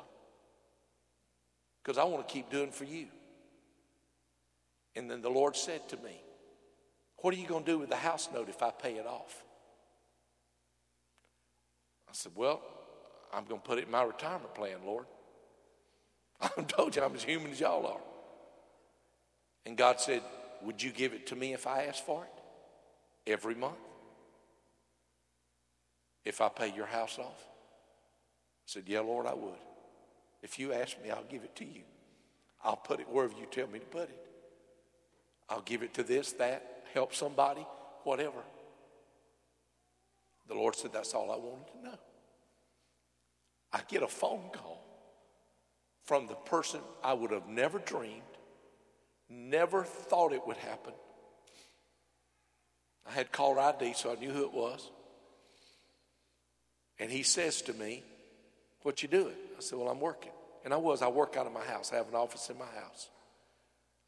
Because 1.83 1.97
I 1.97 2.03
want 2.05 2.27
to 2.27 2.33
keep 2.33 2.49
doing 2.49 2.71
for 2.71 2.85
you. 2.85 3.07
And 4.95 5.09
then 5.09 5.21
the 5.21 5.29
Lord 5.29 5.55
said 5.55 5.87
to 5.89 5.97
me, 5.97 6.21
what 7.23 7.33
are 7.33 7.37
you 7.37 7.47
going 7.47 7.63
to 7.63 7.71
do 7.71 7.79
with 7.79 7.89
the 7.89 7.95
house 7.95 8.27
note 8.33 8.49
if 8.49 8.61
I 8.61 8.69
pay 8.69 8.95
it 8.95 9.07
off? 9.07 9.43
I 12.05 12.11
said, 12.11 12.33
Well, 12.35 12.61
I'm 13.33 13.45
going 13.45 13.61
to 13.61 13.65
put 13.65 13.79
it 13.79 13.85
in 13.85 13.91
my 13.91 14.03
retirement 14.03 14.53
plan, 14.53 14.79
Lord. 14.85 15.05
I 16.41 16.49
told 16.63 16.97
you 16.97 17.01
I'm 17.01 17.15
as 17.15 17.23
human 17.23 17.51
as 17.51 17.61
y'all 17.61 17.87
are. 17.87 18.01
And 19.65 19.77
God 19.77 20.01
said, 20.01 20.21
Would 20.63 20.83
you 20.83 20.91
give 20.91 21.13
it 21.13 21.25
to 21.27 21.37
me 21.37 21.53
if 21.53 21.65
I 21.65 21.85
ask 21.85 22.03
for 22.03 22.25
it? 22.25 23.31
Every 23.31 23.55
month? 23.55 23.77
If 26.25 26.41
I 26.41 26.49
pay 26.49 26.73
your 26.75 26.87
house 26.87 27.17
off? 27.17 27.41
Said, 28.65 28.83
Yeah, 28.87 29.01
Lord, 29.01 29.25
I 29.25 29.33
would. 29.33 29.59
If 30.41 30.59
you 30.59 30.73
ask 30.73 31.01
me, 31.01 31.09
I'll 31.09 31.23
give 31.23 31.43
it 31.43 31.55
to 31.57 31.65
you. 31.65 31.81
I'll 32.63 32.75
put 32.75 32.99
it 32.99 33.09
wherever 33.09 33.33
you 33.33 33.45
tell 33.49 33.67
me 33.67 33.79
to 33.79 33.85
put 33.85 34.09
it. 34.09 34.19
I'll 35.49 35.61
give 35.61 35.83
it 35.83 35.93
to 35.95 36.03
this, 36.03 36.33
that, 36.33 36.83
help 36.93 37.13
somebody, 37.13 37.65
whatever. 38.03 38.41
The 40.47 40.55
Lord 40.55 40.75
said, 40.75 40.93
That's 40.93 41.13
all 41.13 41.31
I 41.31 41.37
wanted 41.37 41.67
to 41.73 41.83
know. 41.83 41.99
I 43.71 43.81
get 43.87 44.03
a 44.03 44.07
phone 44.07 44.49
call 44.51 44.83
from 46.03 46.27
the 46.27 46.35
person 46.35 46.81
I 47.03 47.13
would 47.13 47.31
have 47.31 47.47
never 47.47 47.79
dreamed, 47.79 48.21
never 49.29 49.83
thought 49.83 50.33
it 50.33 50.45
would 50.45 50.57
happen. 50.57 50.93
I 53.07 53.11
had 53.11 53.31
caller 53.31 53.59
ID, 53.59 53.93
so 53.93 54.11
I 54.11 54.15
knew 54.15 54.31
who 54.31 54.43
it 54.43 54.53
was. 54.53 54.89
And 56.99 57.11
he 57.11 57.23
says 57.23 57.61
to 57.63 57.73
me, 57.73 58.03
What 58.83 59.01
you 59.01 59.09
doing? 59.09 59.33
I 59.57 59.61
said, 59.61 59.79
Well, 59.79 59.89
I'm 59.89 59.99
working. 59.99 60.31
And 60.63 60.73
I 60.73 60.77
was. 60.77 61.01
I 61.01 61.07
work 61.07 61.35
out 61.35 61.47
of 61.47 61.53
my 61.53 61.63
house. 61.63 61.91
I 61.91 61.95
have 61.95 62.07
an 62.07 62.15
office 62.15 62.49
in 62.49 62.57
my 62.57 62.65
house. 62.65 63.09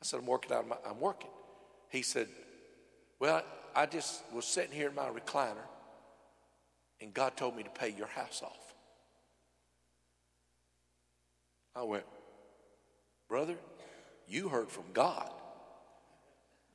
I 0.01 0.05
said, 0.05 0.19
I'm 0.19 0.25
working 0.25 0.51
out 0.53 0.63
of 0.63 0.67
my, 0.67 0.77
I'm 0.87 0.99
working. 0.99 1.29
He 1.89 2.01
said, 2.01 2.27
Well, 3.19 3.43
I 3.75 3.85
just 3.85 4.23
was 4.33 4.45
sitting 4.45 4.71
here 4.71 4.89
in 4.89 4.95
my 4.95 5.09
recliner, 5.09 5.65
and 7.01 7.13
God 7.13 7.35
told 7.35 7.57
me 7.57 7.63
to 7.63 7.69
pay 7.69 7.89
your 7.89 8.07
house 8.07 8.41
off. 8.43 8.73
I 11.75 11.83
went, 11.83 12.05
Brother, 13.27 13.55
you 14.27 14.47
heard 14.47 14.69
from 14.69 14.85
God. 14.93 15.29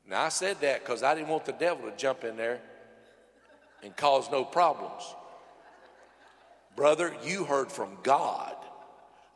Now, 0.07 0.23
I 0.23 0.29
said 0.29 0.61
that 0.61 0.81
because 0.81 1.03
I 1.03 1.15
didn't 1.15 1.29
want 1.29 1.45
the 1.45 1.53
devil 1.53 1.89
to 1.89 1.97
jump 1.97 2.25
in 2.25 2.37
there 2.37 2.61
and 3.83 3.97
cause 3.97 4.31
no 4.31 4.45
problems. 4.45 5.03
Brother, 6.81 7.15
you 7.23 7.45
heard 7.45 7.71
from 7.71 7.99
God. 8.03 8.57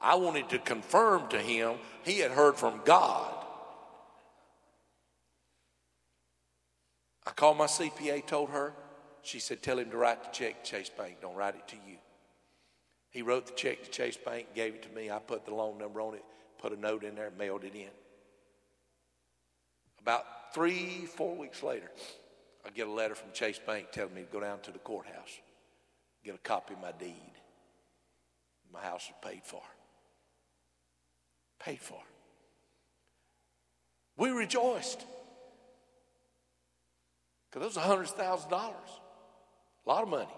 I 0.00 0.14
wanted 0.14 0.48
to 0.48 0.58
confirm 0.58 1.28
to 1.28 1.38
him 1.38 1.74
he 2.02 2.20
had 2.20 2.30
heard 2.30 2.56
from 2.56 2.80
God. 2.86 3.34
I 7.26 7.32
called 7.32 7.58
my 7.58 7.66
CPA, 7.66 8.26
told 8.26 8.48
her. 8.48 8.72
She 9.20 9.40
said, 9.40 9.60
Tell 9.62 9.78
him 9.78 9.90
to 9.90 9.96
write 9.98 10.24
the 10.24 10.30
check 10.30 10.64
to 10.64 10.70
Chase 10.70 10.88
Bank. 10.88 11.16
Don't 11.20 11.34
write 11.34 11.54
it 11.54 11.68
to 11.68 11.76
you. 11.86 11.98
He 13.10 13.20
wrote 13.20 13.46
the 13.46 13.52
check 13.52 13.84
to 13.84 13.90
Chase 13.90 14.16
Bank, 14.16 14.46
gave 14.54 14.76
it 14.76 14.82
to 14.84 14.88
me. 14.96 15.10
I 15.10 15.18
put 15.18 15.44
the 15.44 15.52
loan 15.52 15.76
number 15.76 16.00
on 16.00 16.14
it, 16.14 16.24
put 16.58 16.72
a 16.72 16.80
note 16.80 17.04
in 17.04 17.14
there, 17.14 17.30
mailed 17.38 17.64
it 17.64 17.74
in. 17.74 17.90
About 20.00 20.54
three, 20.54 21.04
four 21.04 21.36
weeks 21.36 21.62
later, 21.62 21.90
I 22.64 22.70
get 22.70 22.86
a 22.86 22.90
letter 22.90 23.14
from 23.14 23.32
Chase 23.34 23.60
Bank 23.66 23.88
telling 23.92 24.14
me 24.14 24.22
to 24.22 24.32
go 24.32 24.40
down 24.40 24.60
to 24.60 24.72
the 24.72 24.78
courthouse, 24.78 25.40
get 26.24 26.34
a 26.34 26.38
copy 26.38 26.72
of 26.72 26.80
my 26.80 26.92
deed. 26.92 27.33
My 28.74 28.80
house 28.80 29.08
was 29.08 29.30
paid 29.32 29.42
for. 29.44 29.62
Paid 31.60 31.80
for. 31.80 32.00
We 34.16 34.30
rejoiced. 34.30 35.04
Because 37.50 37.74
that 37.74 37.88
was 37.88 38.08
$100,000. 38.16 38.52
A 38.52 39.88
lot 39.88 40.02
of 40.02 40.08
money. 40.08 40.28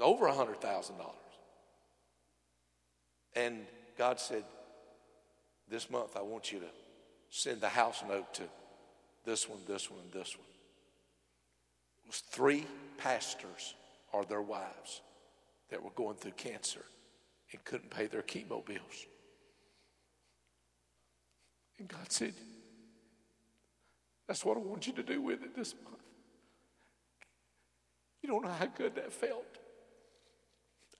Over 0.00 0.26
$100,000. 0.26 0.92
And 3.36 3.66
God 3.96 4.18
said, 4.18 4.42
This 5.68 5.90
month 5.90 6.16
I 6.16 6.22
want 6.22 6.50
you 6.50 6.58
to 6.58 6.66
send 7.30 7.60
the 7.60 7.68
house 7.68 8.02
note 8.08 8.34
to 8.34 8.44
this 9.24 9.48
one, 9.48 9.60
this 9.68 9.90
one, 9.90 10.00
and 10.00 10.12
this 10.12 10.36
one. 10.36 10.46
It 12.04 12.08
was 12.08 12.20
three 12.30 12.66
pastors 12.96 13.74
or 14.12 14.24
their 14.24 14.42
wives 14.42 15.02
that 15.70 15.82
were 15.82 15.90
going 15.90 16.16
through 16.16 16.32
cancer 16.32 16.84
and 17.52 17.64
couldn't 17.64 17.90
pay 17.90 18.06
their 18.06 18.22
chemo 18.22 18.64
bills. 18.64 19.06
And 21.78 21.88
God 21.88 22.10
said, 22.10 22.34
That's 24.26 24.44
what 24.44 24.56
I 24.56 24.60
want 24.60 24.86
you 24.86 24.92
to 24.94 25.02
do 25.02 25.20
with 25.22 25.42
it 25.42 25.56
this 25.56 25.74
month. 25.84 25.96
You 28.22 28.28
don't 28.28 28.44
know 28.44 28.50
how 28.50 28.66
good 28.66 28.96
that 28.96 29.12
felt. 29.12 29.58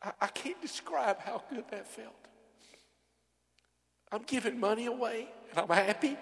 I, 0.02 0.12
I 0.20 0.26
can't 0.28 0.60
describe 0.62 1.18
how 1.18 1.42
good 1.50 1.64
that 1.70 1.86
felt. 1.88 2.14
I'm 4.10 4.22
giving 4.22 4.58
money 4.58 4.86
away 4.86 5.28
and 5.50 5.58
I'm 5.58 5.68
happy. 5.68 6.16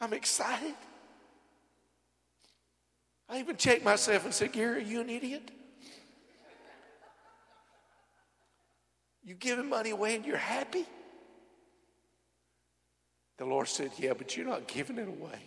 I'm 0.00 0.12
excited. 0.12 0.74
I 3.28 3.40
even 3.40 3.56
checked 3.56 3.84
myself 3.84 4.24
and 4.24 4.32
said, 4.32 4.52
Gary, 4.52 4.76
are 4.76 4.86
you 4.86 5.00
an 5.00 5.10
idiot? 5.10 5.50
You 9.24 9.34
giving 9.34 9.68
money 9.68 9.90
away 9.90 10.16
and 10.16 10.24
you're 10.24 10.36
happy? 10.36 10.86
The 13.36 13.44
Lord 13.44 13.68
said, 13.68 13.92
Yeah, 13.98 14.14
but 14.14 14.36
you're 14.36 14.46
not 14.46 14.66
giving 14.66 14.98
it 14.98 15.08
away. 15.08 15.42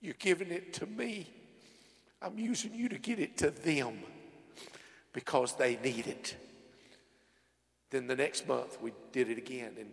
You're 0.00 0.14
giving 0.18 0.50
it 0.50 0.72
to 0.74 0.86
me. 0.86 1.28
I'm 2.20 2.38
using 2.38 2.74
you 2.74 2.88
to 2.88 2.98
get 2.98 3.18
it 3.18 3.36
to 3.38 3.50
them 3.50 3.98
because 5.12 5.54
they 5.54 5.76
need 5.76 6.06
it. 6.06 6.36
Then 7.90 8.06
the 8.06 8.16
next 8.16 8.46
month 8.46 8.78
we 8.80 8.92
did 9.12 9.30
it 9.30 9.38
again, 9.38 9.72
and 9.78 9.90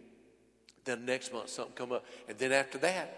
then 0.84 1.06
the 1.06 1.12
next 1.12 1.32
month 1.32 1.50
something 1.50 1.74
come 1.76 1.92
up, 1.92 2.06
and 2.28 2.38
then 2.38 2.52
after 2.52 2.78
that, 2.80 3.16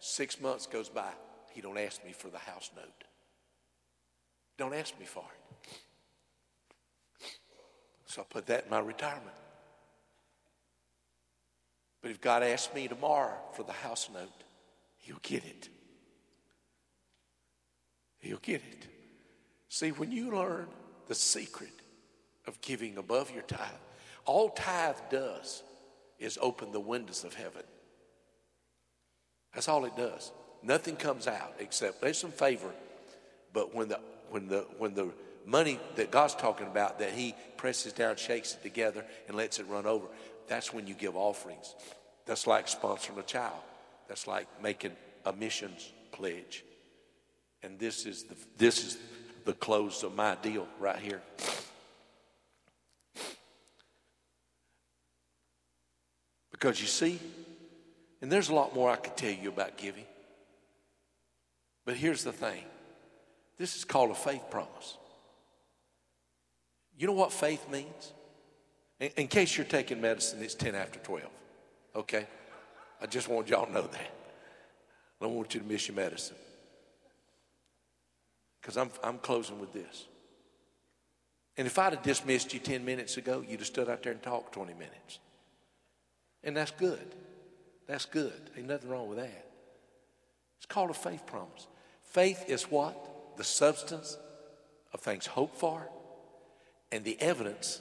six 0.00 0.40
months 0.40 0.66
goes 0.66 0.88
by. 0.88 1.10
He 1.52 1.60
don't 1.60 1.78
ask 1.78 2.04
me 2.04 2.12
for 2.12 2.28
the 2.28 2.38
house 2.38 2.70
note. 2.74 3.04
Don't 4.56 4.74
ask 4.74 4.98
me 4.98 5.04
for 5.04 5.24
it. 5.24 5.68
So 8.12 8.20
I 8.20 8.24
put 8.28 8.44
that 8.48 8.64
in 8.64 8.70
my 8.70 8.80
retirement. 8.80 9.24
But 12.02 12.10
if 12.10 12.20
God 12.20 12.42
asks 12.42 12.74
me 12.74 12.86
tomorrow 12.86 13.38
for 13.54 13.62
the 13.62 13.72
house 13.72 14.10
note, 14.12 14.28
He'll 14.98 15.18
get 15.22 15.42
it. 15.46 15.70
He'll 18.18 18.36
get 18.36 18.60
it. 18.70 18.86
See, 19.70 19.92
when 19.92 20.12
you 20.12 20.30
learn 20.30 20.68
the 21.08 21.14
secret 21.14 21.72
of 22.46 22.60
giving 22.60 22.98
above 22.98 23.30
your 23.30 23.44
tithe, 23.44 23.80
all 24.26 24.50
tithe 24.50 24.96
does 25.10 25.62
is 26.18 26.38
open 26.42 26.70
the 26.70 26.80
windows 26.80 27.24
of 27.24 27.32
heaven. 27.32 27.62
That's 29.54 29.68
all 29.68 29.86
it 29.86 29.96
does. 29.96 30.32
Nothing 30.62 30.96
comes 30.96 31.26
out 31.26 31.54
except 31.60 32.02
there's 32.02 32.18
some 32.18 32.30
favor, 32.30 32.72
but 33.54 33.74
when 33.74 33.88
the 33.88 34.00
when 34.28 34.48
the 34.48 34.66
when 34.76 34.92
the 34.92 35.08
money 35.46 35.78
that 35.96 36.10
God's 36.10 36.34
talking 36.34 36.66
about 36.66 36.98
that 36.98 37.10
He 37.10 37.34
presses 37.56 37.92
down, 37.92 38.16
shakes 38.16 38.54
it 38.54 38.62
together, 38.62 39.04
and 39.28 39.36
lets 39.36 39.58
it 39.58 39.66
run 39.68 39.86
over, 39.86 40.06
that's 40.48 40.72
when 40.72 40.86
you 40.86 40.94
give 40.94 41.16
offerings. 41.16 41.74
That's 42.26 42.46
like 42.46 42.66
sponsoring 42.66 43.18
a 43.18 43.22
child. 43.22 43.60
That's 44.08 44.26
like 44.26 44.46
making 44.62 44.92
a 45.24 45.32
missions 45.32 45.92
pledge. 46.12 46.64
And 47.62 47.78
this 47.78 48.06
is 48.06 48.24
the, 48.24 48.36
this 48.58 48.84
is 48.84 48.98
the 49.44 49.52
close 49.52 50.02
of 50.02 50.14
my 50.14 50.36
deal 50.36 50.66
right 50.78 50.98
here. 50.98 51.22
Because 56.50 56.80
you 56.80 56.86
see, 56.86 57.18
and 58.20 58.30
there's 58.30 58.48
a 58.48 58.54
lot 58.54 58.74
more 58.74 58.90
I 58.90 58.96
could 58.96 59.16
tell 59.16 59.32
you 59.32 59.48
about 59.48 59.76
giving. 59.76 60.04
But 61.84 61.96
here's 61.96 62.22
the 62.22 62.32
thing 62.32 62.62
this 63.58 63.76
is 63.76 63.84
called 63.84 64.10
a 64.10 64.14
faith 64.14 64.50
promise. 64.50 64.96
You 66.98 67.06
know 67.06 67.12
what 67.12 67.32
faith 67.32 67.68
means? 67.70 68.12
In, 69.00 69.10
in 69.16 69.28
case 69.28 69.56
you're 69.56 69.66
taking 69.66 70.00
medicine, 70.00 70.42
it's 70.42 70.54
10 70.54 70.74
after 70.74 70.98
12. 71.00 71.24
Okay? 71.96 72.26
I 73.00 73.06
just 73.06 73.28
want 73.28 73.48
y'all 73.48 73.66
to 73.66 73.72
know 73.72 73.82
that. 73.82 74.10
I 75.20 75.24
don't 75.24 75.34
want 75.34 75.54
you 75.54 75.60
to 75.60 75.66
miss 75.66 75.88
your 75.88 75.96
medicine 75.96 76.36
because 78.60 78.76
I'm, 78.76 78.90
I'm 79.02 79.18
closing 79.18 79.58
with 79.58 79.72
this. 79.72 80.06
And 81.56 81.66
if 81.66 81.78
I'd 81.78 81.92
have 81.92 82.02
dismissed 82.02 82.54
you 82.54 82.60
10 82.60 82.84
minutes 82.84 83.16
ago, 83.16 83.44
you'd 83.46 83.60
have 83.60 83.66
stood 83.66 83.88
out 83.88 84.02
there 84.02 84.12
and 84.12 84.22
talked 84.22 84.54
20 84.54 84.72
minutes. 84.74 85.18
And 86.44 86.56
that's 86.56 86.70
good. 86.70 87.14
That's 87.86 88.04
good. 88.04 88.50
Ain't 88.56 88.68
nothing 88.68 88.88
wrong 88.88 89.08
with 89.08 89.18
that. 89.18 89.46
It's 90.56 90.66
called 90.66 90.90
a 90.90 90.94
faith 90.94 91.26
promise. 91.26 91.66
Faith 92.04 92.44
is 92.48 92.64
what? 92.64 93.36
The 93.36 93.44
substance 93.44 94.16
of 94.92 95.00
things 95.00 95.26
hoped 95.26 95.56
for 95.56 95.88
and 96.92 97.02
the 97.04 97.20
evidence 97.20 97.80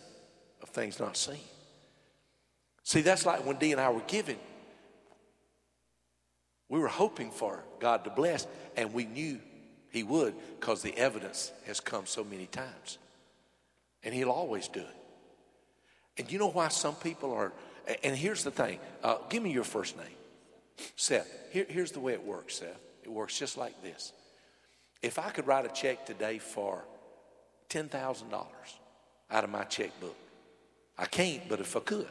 of 0.63 0.69
things 0.69 0.99
not 0.99 1.17
seen. 1.17 1.37
See, 2.83 3.01
that's 3.01 3.25
like 3.25 3.45
when 3.45 3.57
Dee 3.57 3.73
and 3.73 3.81
I 3.81 3.89
were 3.89 4.01
giving. 4.07 4.39
We 6.69 6.79
were 6.79 6.87
hoping 6.87 7.29
for 7.29 7.63
God 7.79 8.05
to 8.05 8.09
bless, 8.09 8.47
and 8.77 8.93
we 8.93 9.05
knew 9.05 9.39
he 9.91 10.03
would 10.03 10.33
because 10.59 10.81
the 10.81 10.97
evidence 10.97 11.51
has 11.67 11.81
come 11.81 12.05
so 12.05 12.23
many 12.23 12.47
times. 12.47 12.97
And 14.03 14.15
He'll 14.15 14.31
always 14.31 14.67
do 14.69 14.79
it. 14.79 14.95
And 16.17 16.31
you 16.31 16.39
know 16.39 16.49
why 16.49 16.69
some 16.69 16.95
people 16.95 17.33
are, 17.33 17.51
and 18.03 18.15
here's 18.15 18.43
the 18.43 18.51
thing 18.51 18.79
uh, 19.03 19.17
give 19.29 19.43
me 19.43 19.51
your 19.51 19.65
first 19.65 19.97
name 19.97 20.15
Seth. 20.95 21.29
Here, 21.51 21.65
here's 21.67 21.91
the 21.91 21.99
way 21.99 22.13
it 22.13 22.23
works, 22.23 22.55
Seth. 22.55 22.79
It 23.03 23.11
works 23.11 23.37
just 23.37 23.57
like 23.57 23.83
this. 23.83 24.13
If 25.01 25.19
I 25.19 25.29
could 25.31 25.47
write 25.47 25.65
a 25.65 25.69
check 25.69 26.05
today 26.05 26.37
for 26.37 26.83
$10,000 27.69 28.43
out 29.31 29.43
of 29.43 29.49
my 29.49 29.63
checkbook, 29.63 30.15
I 30.97 31.05
can't, 31.05 31.47
but 31.49 31.59
if 31.59 31.75
I 31.75 31.79
could, 31.79 32.07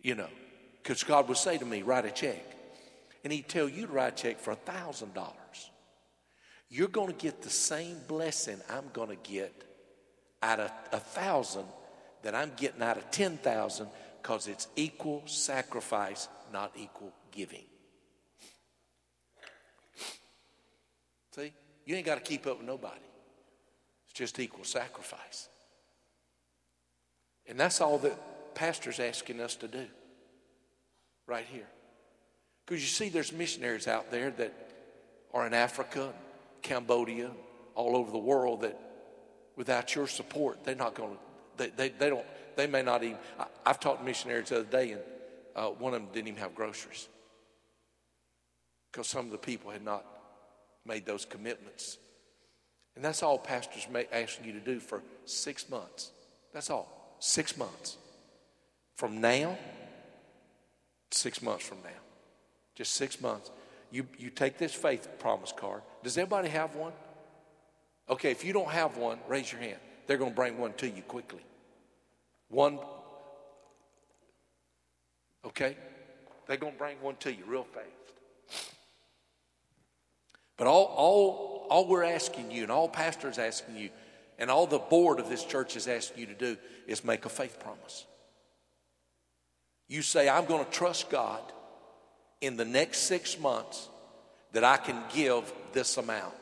you 0.00 0.14
know, 0.14 0.28
because 0.82 1.02
God 1.02 1.28
would 1.28 1.36
say 1.36 1.58
to 1.58 1.64
me, 1.64 1.82
write 1.82 2.04
a 2.04 2.10
check. 2.10 2.44
And 3.24 3.32
He'd 3.32 3.48
tell 3.48 3.68
you 3.68 3.86
to 3.86 3.92
write 3.92 4.12
a 4.12 4.22
check 4.22 4.38
for 4.38 4.52
a 4.52 4.56
$1,000 4.56 5.32
you're 6.68 6.88
going 6.88 7.08
to 7.08 7.14
get 7.14 7.42
the 7.42 7.50
same 7.50 7.96
blessing 8.08 8.60
I'm 8.68 8.88
going 8.92 9.08
to 9.08 9.30
get 9.30 9.64
out 10.42 10.60
of 10.60 10.70
a 10.92 10.98
thousand 10.98 11.64
that 12.22 12.34
I'm 12.34 12.52
getting 12.56 12.82
out 12.82 12.96
of 12.96 13.10
10,000 13.10 13.86
because 14.20 14.48
it's 14.48 14.68
equal 14.74 15.22
sacrifice, 15.26 16.28
not 16.52 16.72
equal 16.76 17.12
giving. 17.30 17.64
See, 21.34 21.52
you 21.84 21.94
ain't 21.94 22.06
got 22.06 22.16
to 22.16 22.22
keep 22.22 22.46
up 22.46 22.58
with 22.58 22.66
nobody. 22.66 23.00
Just 24.16 24.40
equal 24.40 24.64
sacrifice. 24.64 25.50
And 27.46 27.60
that's 27.60 27.82
all 27.82 27.98
that 27.98 28.54
pastor's 28.54 28.98
asking 28.98 29.42
us 29.42 29.56
to 29.56 29.68
do 29.68 29.84
right 31.26 31.44
here. 31.52 31.66
Because 32.64 32.82
you 32.82 32.88
see, 32.88 33.10
there's 33.10 33.30
missionaries 33.30 33.86
out 33.86 34.10
there 34.10 34.30
that 34.30 34.54
are 35.34 35.46
in 35.46 35.52
Africa, 35.52 36.14
Cambodia, 36.62 37.30
all 37.74 37.94
over 37.94 38.10
the 38.10 38.16
world 38.16 38.62
that 38.62 38.80
without 39.54 39.94
your 39.94 40.06
support, 40.06 40.64
they're 40.64 40.74
not 40.74 40.94
going 40.94 41.12
to, 41.12 41.18
they, 41.58 41.68
they, 41.68 41.88
they 41.90 42.08
don't, 42.08 42.24
they 42.56 42.66
may 42.66 42.80
not 42.80 43.04
even. 43.04 43.18
I, 43.38 43.48
have 43.66 43.80
talked 43.80 43.98
to 43.98 44.04
missionaries 44.06 44.48
the 44.48 44.60
other 44.60 44.64
day, 44.64 44.92
and 44.92 45.02
uh, 45.54 45.66
one 45.66 45.92
of 45.92 46.00
them 46.00 46.08
didn't 46.14 46.28
even 46.28 46.40
have 46.40 46.54
groceries 46.54 47.06
because 48.90 49.08
some 49.08 49.26
of 49.26 49.30
the 49.30 49.36
people 49.36 49.70
had 49.70 49.84
not 49.84 50.06
made 50.86 51.04
those 51.04 51.26
commitments. 51.26 51.98
And 52.96 53.04
that's 53.04 53.22
all 53.22 53.38
pastors 53.38 53.86
may 53.92 54.06
asking 54.10 54.46
you 54.46 54.52
to 54.54 54.60
do 54.60 54.80
for 54.80 55.02
six 55.26 55.68
months. 55.68 56.10
That's 56.52 56.70
all. 56.70 57.16
Six 57.20 57.56
months. 57.56 57.98
From 58.96 59.20
now, 59.20 59.58
six 61.10 61.42
months 61.42 61.66
from 61.66 61.78
now. 61.84 62.00
Just 62.74 62.94
six 62.94 63.20
months. 63.20 63.50
You, 63.90 64.06
you 64.18 64.30
take 64.30 64.58
this 64.58 64.74
faith 64.74 65.08
promise 65.18 65.52
card. 65.54 65.82
Does 66.02 66.16
everybody 66.16 66.48
have 66.48 66.74
one? 66.74 66.92
Okay, 68.08 68.30
if 68.30 68.44
you 68.44 68.52
don't 68.52 68.70
have 68.70 68.96
one, 68.96 69.18
raise 69.28 69.52
your 69.52 69.60
hand. 69.60 69.78
They're 70.06 70.18
going 70.18 70.30
to 70.30 70.36
bring 70.36 70.58
one 70.58 70.72
to 70.74 70.88
you 70.88 71.02
quickly. 71.02 71.42
One, 72.48 72.78
okay? 75.44 75.76
They're 76.46 76.56
going 76.56 76.72
to 76.72 76.78
bring 76.78 77.00
one 77.00 77.16
to 77.16 77.32
you 77.32 77.44
real 77.46 77.64
fast. 77.64 78.66
But 80.56 80.66
all, 80.66 80.84
all, 80.84 81.55
all 81.68 81.86
we're 81.86 82.04
asking 82.04 82.50
you, 82.50 82.62
and 82.62 82.72
all 82.72 82.88
pastors 82.88 83.38
asking 83.38 83.76
you, 83.76 83.90
and 84.38 84.50
all 84.50 84.66
the 84.66 84.78
board 84.78 85.18
of 85.18 85.28
this 85.28 85.44
church 85.44 85.76
is 85.76 85.88
asking 85.88 86.20
you 86.20 86.26
to 86.26 86.34
do 86.34 86.56
is 86.86 87.04
make 87.04 87.24
a 87.24 87.28
faith 87.28 87.58
promise. 87.60 88.06
You 89.88 90.02
say, 90.02 90.28
I'm 90.28 90.46
going 90.46 90.64
to 90.64 90.70
trust 90.70 91.10
God 91.10 91.40
in 92.40 92.56
the 92.56 92.64
next 92.64 93.00
six 93.00 93.38
months 93.38 93.88
that 94.52 94.64
I 94.64 94.76
can 94.76 95.02
give 95.14 95.52
this 95.72 95.96
amount. 95.96 96.34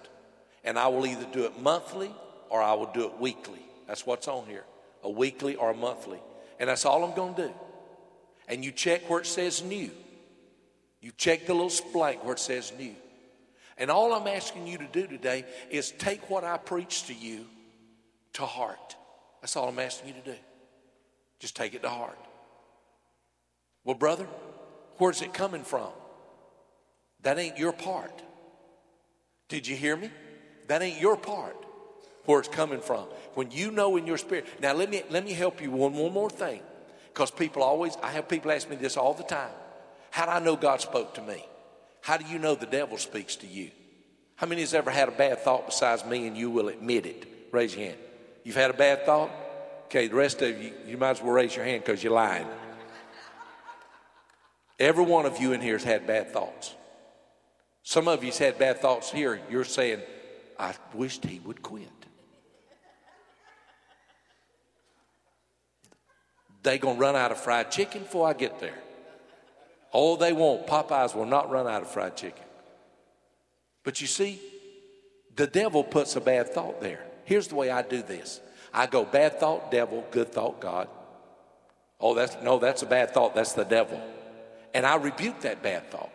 And 0.64 0.78
I 0.78 0.88
will 0.88 1.06
either 1.06 1.26
do 1.32 1.44
it 1.44 1.60
monthly 1.60 2.10
or 2.48 2.62
I 2.62 2.72
will 2.74 2.90
do 2.92 3.04
it 3.04 3.18
weekly. 3.18 3.60
That's 3.86 4.06
what's 4.06 4.28
on 4.28 4.46
here 4.46 4.64
a 5.02 5.10
weekly 5.10 5.54
or 5.56 5.70
a 5.70 5.74
monthly. 5.74 6.18
And 6.58 6.70
that's 6.70 6.86
all 6.86 7.04
I'm 7.04 7.14
going 7.14 7.34
to 7.34 7.48
do. 7.48 7.54
And 8.48 8.64
you 8.64 8.72
check 8.72 9.08
where 9.10 9.20
it 9.20 9.26
says 9.26 9.62
new. 9.62 9.90
You 11.00 11.12
check 11.16 11.46
the 11.46 11.54
little 11.54 11.92
blank 11.92 12.24
where 12.24 12.32
it 12.32 12.38
says 12.38 12.72
new. 12.78 12.94
And 13.78 13.90
all 13.90 14.12
I'm 14.12 14.26
asking 14.26 14.66
you 14.66 14.78
to 14.78 14.86
do 14.86 15.06
today 15.06 15.44
is 15.70 15.90
take 15.92 16.30
what 16.30 16.44
I 16.44 16.56
preach 16.56 17.06
to 17.06 17.14
you 17.14 17.46
to 18.34 18.42
heart. 18.46 18.96
That's 19.40 19.56
all 19.56 19.68
I'm 19.68 19.78
asking 19.78 20.08
you 20.08 20.14
to 20.14 20.30
do. 20.32 20.36
Just 21.40 21.56
take 21.56 21.74
it 21.74 21.82
to 21.82 21.88
heart. 21.88 22.18
Well, 23.84 23.96
brother, 23.96 24.26
where's 24.98 25.22
it 25.22 25.34
coming 25.34 25.62
from? 25.62 25.88
That 27.22 27.38
ain't 27.38 27.58
your 27.58 27.72
part. 27.72 28.22
Did 29.48 29.66
you 29.66 29.76
hear 29.76 29.96
me? 29.96 30.10
That 30.68 30.82
ain't 30.82 31.00
your 31.00 31.16
part 31.16 31.56
where 32.24 32.40
it's 32.40 32.48
coming 32.48 32.80
from. 32.80 33.04
When 33.34 33.50
you 33.50 33.70
know 33.70 33.96
in 33.96 34.06
your 34.06 34.18
spirit. 34.18 34.46
Now 34.60 34.72
let 34.72 34.88
me 34.88 35.02
let 35.10 35.24
me 35.24 35.32
help 35.32 35.60
you 35.60 35.70
one, 35.70 35.94
one 35.94 36.12
more 36.12 36.30
thing. 36.30 36.60
Because 37.12 37.30
people 37.30 37.62
always 37.62 37.96
I 38.02 38.10
have 38.12 38.28
people 38.28 38.50
ask 38.50 38.68
me 38.68 38.76
this 38.76 38.96
all 38.96 39.14
the 39.14 39.22
time. 39.24 39.50
How 40.10 40.26
do 40.26 40.32
I 40.32 40.38
know 40.38 40.56
God 40.56 40.80
spoke 40.80 41.14
to 41.14 41.22
me? 41.22 41.44
How 42.04 42.18
do 42.18 42.26
you 42.26 42.38
know 42.38 42.54
the 42.54 42.66
devil 42.66 42.98
speaks 42.98 43.34
to 43.36 43.46
you? 43.46 43.70
How 44.36 44.46
many 44.46 44.60
has 44.60 44.74
ever 44.74 44.90
had 44.90 45.08
a 45.08 45.12
bad 45.12 45.38
thought 45.38 45.64
besides 45.64 46.04
me 46.04 46.26
and 46.26 46.36
you 46.36 46.50
will 46.50 46.68
admit 46.68 47.06
it? 47.06 47.48
Raise 47.50 47.74
your 47.74 47.86
hand. 47.86 47.98
You've 48.42 48.56
had 48.56 48.68
a 48.68 48.74
bad 48.74 49.06
thought? 49.06 49.30
Okay, 49.86 50.08
the 50.08 50.14
rest 50.14 50.42
of 50.42 50.62
you, 50.62 50.74
you 50.86 50.98
might 50.98 51.12
as 51.12 51.22
well 51.22 51.32
raise 51.32 51.56
your 51.56 51.64
hand 51.64 51.82
because 51.82 52.04
you're 52.04 52.12
lying. 52.12 52.46
Every 54.78 55.02
one 55.02 55.24
of 55.24 55.40
you 55.40 55.54
in 55.54 55.62
here 55.62 55.78
has 55.78 55.84
had 55.84 56.06
bad 56.06 56.30
thoughts. 56.30 56.74
Some 57.84 58.06
of 58.06 58.22
you's 58.22 58.36
had 58.36 58.58
bad 58.58 58.82
thoughts 58.82 59.10
here. 59.10 59.40
You're 59.48 59.64
saying, 59.64 60.02
I 60.58 60.74
wished 60.92 61.24
he 61.24 61.38
would 61.38 61.62
quit. 61.62 61.88
They 66.62 66.76
gonna 66.76 66.98
run 66.98 67.16
out 67.16 67.32
of 67.32 67.40
fried 67.40 67.70
chicken 67.70 68.02
before 68.02 68.28
I 68.28 68.34
get 68.34 68.60
there. 68.60 68.83
Oh, 69.96 70.16
they 70.16 70.32
won't. 70.32 70.66
Popeyes 70.66 71.14
will 71.14 71.24
not 71.24 71.50
run 71.50 71.68
out 71.68 71.82
of 71.82 71.88
fried 71.88 72.16
chicken. 72.16 72.42
But 73.84 74.00
you 74.00 74.08
see, 74.08 74.40
the 75.36 75.46
devil 75.46 75.84
puts 75.84 76.16
a 76.16 76.20
bad 76.20 76.48
thought 76.48 76.80
there. 76.80 77.04
Here's 77.24 77.46
the 77.46 77.54
way 77.54 77.70
I 77.70 77.82
do 77.82 78.02
this. 78.02 78.40
I 78.72 78.86
go 78.86 79.04
bad 79.04 79.38
thought, 79.38 79.70
devil, 79.70 80.04
good 80.10 80.32
thought, 80.32 80.60
God. 80.60 80.88
Oh, 82.00 82.14
that's 82.14 82.36
no, 82.42 82.58
that's 82.58 82.82
a 82.82 82.86
bad 82.86 83.14
thought. 83.14 83.34
That's 83.36 83.52
the 83.52 83.64
devil. 83.64 84.00
And 84.74 84.84
I 84.84 84.96
rebuke 84.96 85.40
that 85.42 85.62
bad 85.62 85.90
thought. 85.90 86.10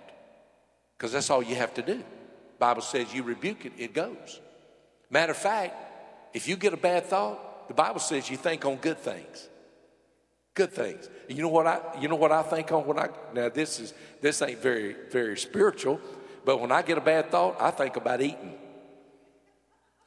Because 0.97 1.13
that's 1.13 1.29
all 1.29 1.41
you 1.41 1.55
have 1.55 1.73
to 1.75 1.81
do. 1.81 2.03
Bible 2.59 2.81
says 2.81 3.13
you 3.13 3.23
rebuke 3.23 3.65
it, 3.65 3.73
it 3.77 3.93
goes. 3.93 4.41
Matter 5.09 5.31
of 5.31 5.37
fact, 5.37 5.73
if 6.35 6.47
you 6.47 6.57
get 6.57 6.73
a 6.73 6.77
bad 6.77 7.05
thought, 7.05 7.67
the 7.69 7.73
Bible 7.73 8.01
says 8.01 8.29
you 8.29 8.37
think 8.37 8.65
on 8.65 8.75
good 8.75 8.97
things. 8.97 9.48
Good 10.53 10.71
things. 10.71 11.09
You 11.27 11.41
know 11.41 11.49
what 11.49 11.67
I 11.67 11.79
you 11.99 12.07
know 12.07 12.15
what 12.15 12.31
I 12.31 12.41
think 12.41 12.71
on 12.71 12.85
when 12.85 12.99
I 12.99 13.09
now 13.33 13.49
this 13.49 13.79
is 13.79 13.93
this 14.21 14.41
ain't 14.41 14.59
very 14.59 14.95
very 15.09 15.37
spiritual, 15.37 16.01
but 16.45 16.59
when 16.59 16.71
I 16.71 16.81
get 16.81 16.97
a 16.97 17.01
bad 17.01 17.31
thought, 17.31 17.57
I 17.59 17.71
think 17.71 17.95
about 17.95 18.21
eating. 18.21 18.57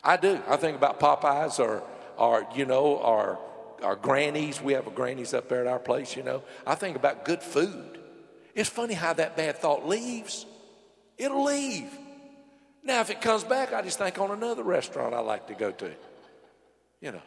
I 0.02 0.16
do. 0.16 0.40
I 0.48 0.56
think 0.56 0.76
about 0.76 0.98
Popeyes 0.98 1.58
or 1.58 1.82
or 2.18 2.46
you 2.54 2.64
know, 2.64 3.00
our 3.00 3.38
our 3.82 3.96
grannies. 3.96 4.60
We 4.60 4.72
have 4.74 4.86
a 4.86 4.90
grannies 4.90 5.34
up 5.34 5.48
there 5.48 5.60
at 5.60 5.66
our 5.66 5.78
place, 5.78 6.16
you 6.16 6.22
know. 6.22 6.42
I 6.66 6.74
think 6.74 6.96
about 6.96 7.24
good 7.24 7.42
food. 7.42 7.98
It's 8.54 8.68
funny 8.68 8.94
how 8.94 9.12
that 9.14 9.36
bad 9.36 9.58
thought 9.58 9.88
leaves. 9.88 10.46
It'll 11.16 11.44
leave. 11.44 11.90
Now, 12.84 13.00
if 13.00 13.10
it 13.10 13.20
comes 13.20 13.44
back, 13.44 13.72
I 13.72 13.82
just 13.82 13.98
think 13.98 14.18
on 14.18 14.30
another 14.30 14.62
restaurant 14.62 15.14
I 15.14 15.20
like 15.20 15.46
to 15.48 15.54
go 15.54 15.70
to. 15.70 15.92
You 17.00 17.12
know. 17.12 17.22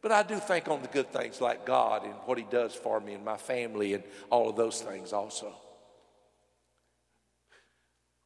But 0.00 0.12
I 0.12 0.22
do 0.22 0.36
think 0.36 0.68
on 0.68 0.82
the 0.82 0.88
good 0.88 1.12
things 1.12 1.40
like 1.40 1.66
God 1.66 2.04
and 2.04 2.14
what 2.24 2.38
He 2.38 2.44
does 2.44 2.74
for 2.74 3.00
me 3.00 3.14
and 3.14 3.24
my 3.24 3.36
family 3.36 3.94
and 3.94 4.04
all 4.30 4.48
of 4.48 4.56
those 4.56 4.80
things 4.80 5.12
also. 5.12 5.52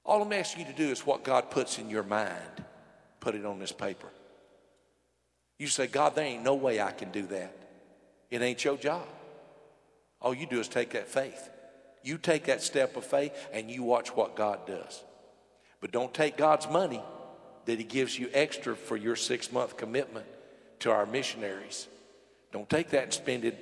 All 0.04 0.20
I'm 0.20 0.32
asking 0.32 0.66
you 0.66 0.72
to 0.72 0.76
do 0.76 0.90
is 0.90 1.06
what 1.06 1.22
God 1.22 1.50
puts 1.50 1.78
in 1.78 1.88
your 1.88 2.02
mind, 2.02 2.64
put 3.20 3.35
it 3.35 3.46
on 3.46 3.58
this 3.58 3.72
paper. 3.72 4.08
You 5.58 5.68
say, 5.68 5.87
God, 5.87 6.14
there 6.14 6.24
ain't 6.24 6.42
no 6.42 6.54
way 6.54 6.80
I 6.80 6.90
can 6.90 7.11
do 7.11 7.22
that. 7.28 7.56
It 8.30 8.42
ain't 8.42 8.64
your 8.64 8.76
job. 8.76 9.06
All 10.20 10.35
you 10.35 10.46
do 10.46 10.61
is 10.61 10.68
take 10.68 10.90
that 10.90 11.08
faith. 11.08 11.50
You 12.02 12.18
take 12.18 12.44
that 12.44 12.62
step 12.62 12.96
of 12.96 13.04
faith 13.04 13.32
and 13.52 13.70
you 13.70 13.82
watch 13.82 14.14
what 14.14 14.35
God 14.35 14.66
does. 14.66 15.04
But 15.80 15.92
don't 15.92 16.12
take 16.12 16.37
God's 16.37 16.68
money 16.68 17.02
that 17.64 17.78
He 17.78 17.85
gives 17.85 18.18
you 18.18 18.28
extra 18.32 18.74
for 18.74 18.96
your 18.96 19.16
six 19.16 19.52
month 19.52 19.76
commitment 19.76 20.26
to 20.83 20.90
our 20.90 21.07
missionaries. 21.07 21.87
Don't 22.51 22.68
take 22.68 22.90
that 22.90 23.05
and 23.05 23.12
spend 23.12 23.45
it, 23.45 23.57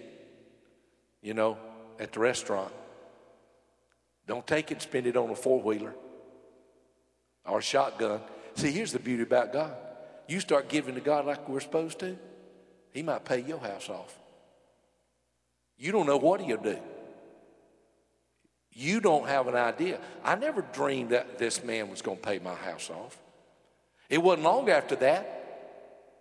you 1.23 1.35
know, 1.35 1.59
at 1.99 2.13
the 2.13 2.21
restaurant. 2.21 2.73
Don't 4.27 4.47
take 4.47 4.71
it 4.71 4.75
and 4.75 4.83
spend 4.83 5.07
it 5.07 5.17
on 5.17 5.29
a 5.31 5.35
four 5.35 5.61
wheeler 5.61 5.95
or 7.47 7.59
a 7.59 7.63
shotgun. 7.63 8.21
See, 8.55 8.71
here's 8.71 8.93
the 8.93 8.99
beauty 8.99 9.23
about 9.23 9.53
God. 9.53 9.75
You 10.29 10.41
start 10.41 10.69
giving 10.69 10.95
to 10.95 11.01
God 11.01 11.27
like 11.27 11.49
we're 11.49 11.61
supposed 11.61 11.99
to, 12.01 12.17
He 12.93 13.03
might 13.03 13.25
pay 13.25 13.41
your 13.41 13.59
house 13.59 13.89
off. 13.89 14.19
You 15.77 15.93
don't 15.93 16.07
know 16.07 16.17
what 16.17 16.41
He'll 16.41 16.57
do. 16.57 16.79
You 18.73 19.01
don't 19.01 19.29
have 19.29 19.47
an 19.47 19.57
idea. 19.57 19.99
I 20.25 20.37
never 20.37 20.63
dreamed 20.73 21.11
that 21.11 21.39
this 21.39 21.63
man 21.63 21.91
was 21.91 22.01
going 22.01 22.17
to 22.17 22.23
pay 22.23 22.39
my 22.39 22.55
house 22.55 22.89
off. 22.89 23.19
It 24.09 24.23
wasn't 24.23 24.45
long 24.45 24.71
after 24.71 24.97
that 24.97 25.40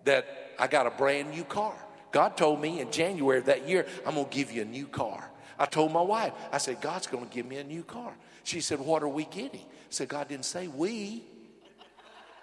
that 0.05 0.53
I 0.57 0.67
got 0.67 0.87
a 0.87 0.91
brand 0.91 1.31
new 1.31 1.43
car. 1.43 1.73
God 2.11 2.37
told 2.37 2.61
me 2.61 2.79
in 2.79 2.91
January 2.91 3.39
of 3.39 3.45
that 3.45 3.67
year, 3.67 3.85
I'm 4.05 4.15
going 4.15 4.27
to 4.27 4.35
give 4.35 4.51
you 4.51 4.63
a 4.63 4.65
new 4.65 4.87
car. 4.87 5.29
I 5.57 5.65
told 5.65 5.91
my 5.91 6.01
wife, 6.01 6.33
I 6.51 6.57
said, 6.57 6.81
God's 6.81 7.07
going 7.07 7.27
to 7.27 7.33
give 7.33 7.45
me 7.45 7.57
a 7.57 7.63
new 7.63 7.83
car. 7.83 8.13
She 8.43 8.61
said, 8.61 8.79
What 8.79 9.03
are 9.03 9.09
we 9.09 9.25
getting? 9.25 9.61
I 9.61 9.91
said, 9.91 10.07
God 10.07 10.27
didn't 10.27 10.45
say 10.45 10.67
we. 10.67 11.23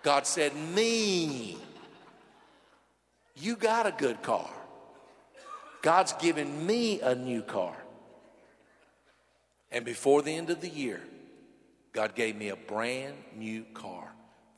God 0.03 0.27
said, 0.27 0.55
Me. 0.55 1.57
You 3.35 3.57
got 3.57 3.87
a 3.87 3.93
good 3.93 4.23
car. 4.23 4.49
God's 5.83 6.13
given 6.15 6.67
me 6.67 7.01
a 7.01 7.15
new 7.15 7.43
car. 7.43 7.77
And 9.71 9.85
before 9.85 10.23
the 10.23 10.31
end 10.31 10.51
of 10.51 10.61
the 10.61 10.69
year, 10.69 11.01
God 11.93 12.15
gave 12.15 12.37
me 12.37 12.49
a 12.49 12.57
brand 12.57 13.15
new 13.37 13.65
car, 13.75 14.13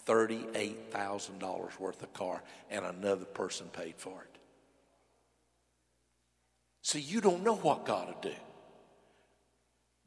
$38,000 0.09 1.79
worth 1.79 2.03
of 2.03 2.13
car, 2.15 2.43
and 2.71 2.85
another 2.85 3.27
person 3.27 3.69
paid 3.73 3.95
for 3.97 4.21
it. 4.23 4.39
See, 6.83 7.01
you 7.01 7.21
don't 7.21 7.45
know 7.45 7.57
what 7.57 7.85
God 7.85 8.09
will 8.09 8.21
do. 8.23 8.37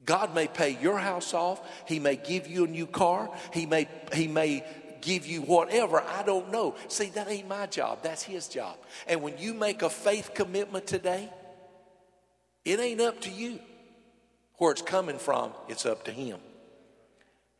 God 0.03 0.33
may 0.33 0.47
pay 0.47 0.77
your 0.81 0.97
house 0.97 1.33
off. 1.35 1.61
He 1.87 1.99
may 1.99 2.15
give 2.15 2.47
you 2.47 2.65
a 2.65 2.67
new 2.67 2.87
car. 2.87 3.29
He 3.53 3.67
may, 3.67 3.87
he 4.13 4.27
may 4.27 4.65
give 5.01 5.27
you 5.27 5.41
whatever. 5.41 6.01
I 6.01 6.23
don't 6.23 6.51
know. 6.51 6.75
See, 6.87 7.11
that 7.11 7.29
ain't 7.29 7.47
my 7.47 7.67
job. 7.67 8.01
That's 8.01 8.23
his 8.23 8.47
job. 8.47 8.77
And 9.05 9.21
when 9.21 9.37
you 9.37 9.53
make 9.53 9.83
a 9.83 9.89
faith 9.89 10.31
commitment 10.33 10.87
today, 10.87 11.29
It 12.63 12.79
ain't 12.79 13.01
up 13.01 13.21
to 13.21 13.31
you. 13.31 13.59
Where 14.57 14.71
it's 14.71 14.81
coming 14.81 15.17
from, 15.17 15.53
it's 15.67 15.85
up 15.85 16.03
to 16.05 16.11
him. 16.11 16.39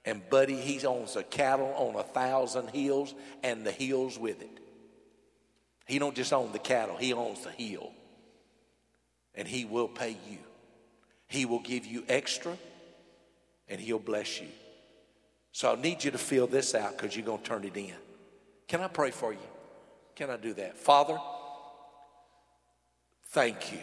And 0.06 0.28
buddy, 0.30 0.56
he 0.56 0.86
owns 0.86 1.14
the 1.14 1.24
cattle 1.24 1.74
on 1.76 1.96
a 1.96 2.04
thousand 2.04 2.70
hills 2.70 3.14
and 3.44 3.66
the 3.66 3.72
hills 3.72 4.18
with 4.18 4.42
it. 4.42 4.60
He 5.86 6.00
don't 6.00 6.16
just 6.16 6.34
own 6.34 6.52
the 6.52 6.60
cattle, 6.60 6.98
he 6.98 7.14
owns 7.14 7.44
the 7.44 7.52
hill. 7.52 7.92
And 9.36 9.48
he 9.48 9.66
will 9.66 9.88
pay 9.88 10.18
you. 10.30 10.40
He 11.28 11.46
will 11.46 11.60
give 11.60 11.86
you 11.86 12.04
extra 12.10 12.58
and 13.70 13.80
he'll 13.80 14.00
bless 14.00 14.42
you. 14.42 14.48
So 15.54 15.74
I 15.74 15.76
need 15.82 16.04
you 16.04 16.12
to 16.12 16.18
fill 16.18 16.48
this 16.48 16.76
out 16.76 16.98
because 16.98 17.16
you're 17.16 17.26
going 17.26 17.42
to 17.42 17.48
turn 17.48 17.64
it 17.64 17.76
in. 17.76 17.94
Can 18.68 18.82
I 18.82 18.88
pray 18.88 19.12
for 19.12 19.32
you? 19.32 19.40
Can 20.16 20.30
I 20.30 20.38
do 20.38 20.54
that? 20.56 20.78
Father, 20.78 21.18
thank 23.28 23.72
you 23.72 23.80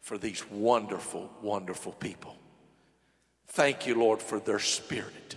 for 0.00 0.18
these 0.18 0.48
wonderful, 0.50 1.30
wonderful 1.42 1.92
people. 1.92 2.36
Thank 3.48 3.86
you, 3.86 3.94
Lord, 3.94 4.20
for 4.20 4.38
their 4.38 4.58
spirit. 4.58 5.36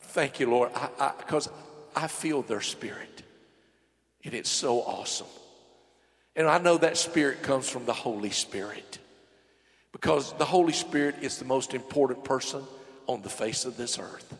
Thank 0.00 0.40
you, 0.40 0.50
Lord, 0.50 0.70
because 1.18 1.48
I, 1.48 2.00
I, 2.00 2.04
I 2.04 2.06
feel 2.06 2.42
their 2.42 2.60
spirit. 2.60 3.22
And 4.24 4.34
it's 4.34 4.50
so 4.50 4.80
awesome. 4.80 5.26
And 6.34 6.46
I 6.46 6.58
know 6.58 6.78
that 6.78 6.96
spirit 6.96 7.42
comes 7.42 7.68
from 7.68 7.86
the 7.86 7.92
Holy 7.92 8.30
Spirit 8.30 8.98
because 9.92 10.32
the 10.34 10.44
Holy 10.44 10.74
Spirit 10.74 11.16
is 11.22 11.38
the 11.38 11.44
most 11.46 11.72
important 11.72 12.24
person 12.24 12.62
on 13.06 13.22
the 13.22 13.28
face 13.28 13.64
of 13.64 13.76
this 13.76 13.98
earth. 13.98 14.36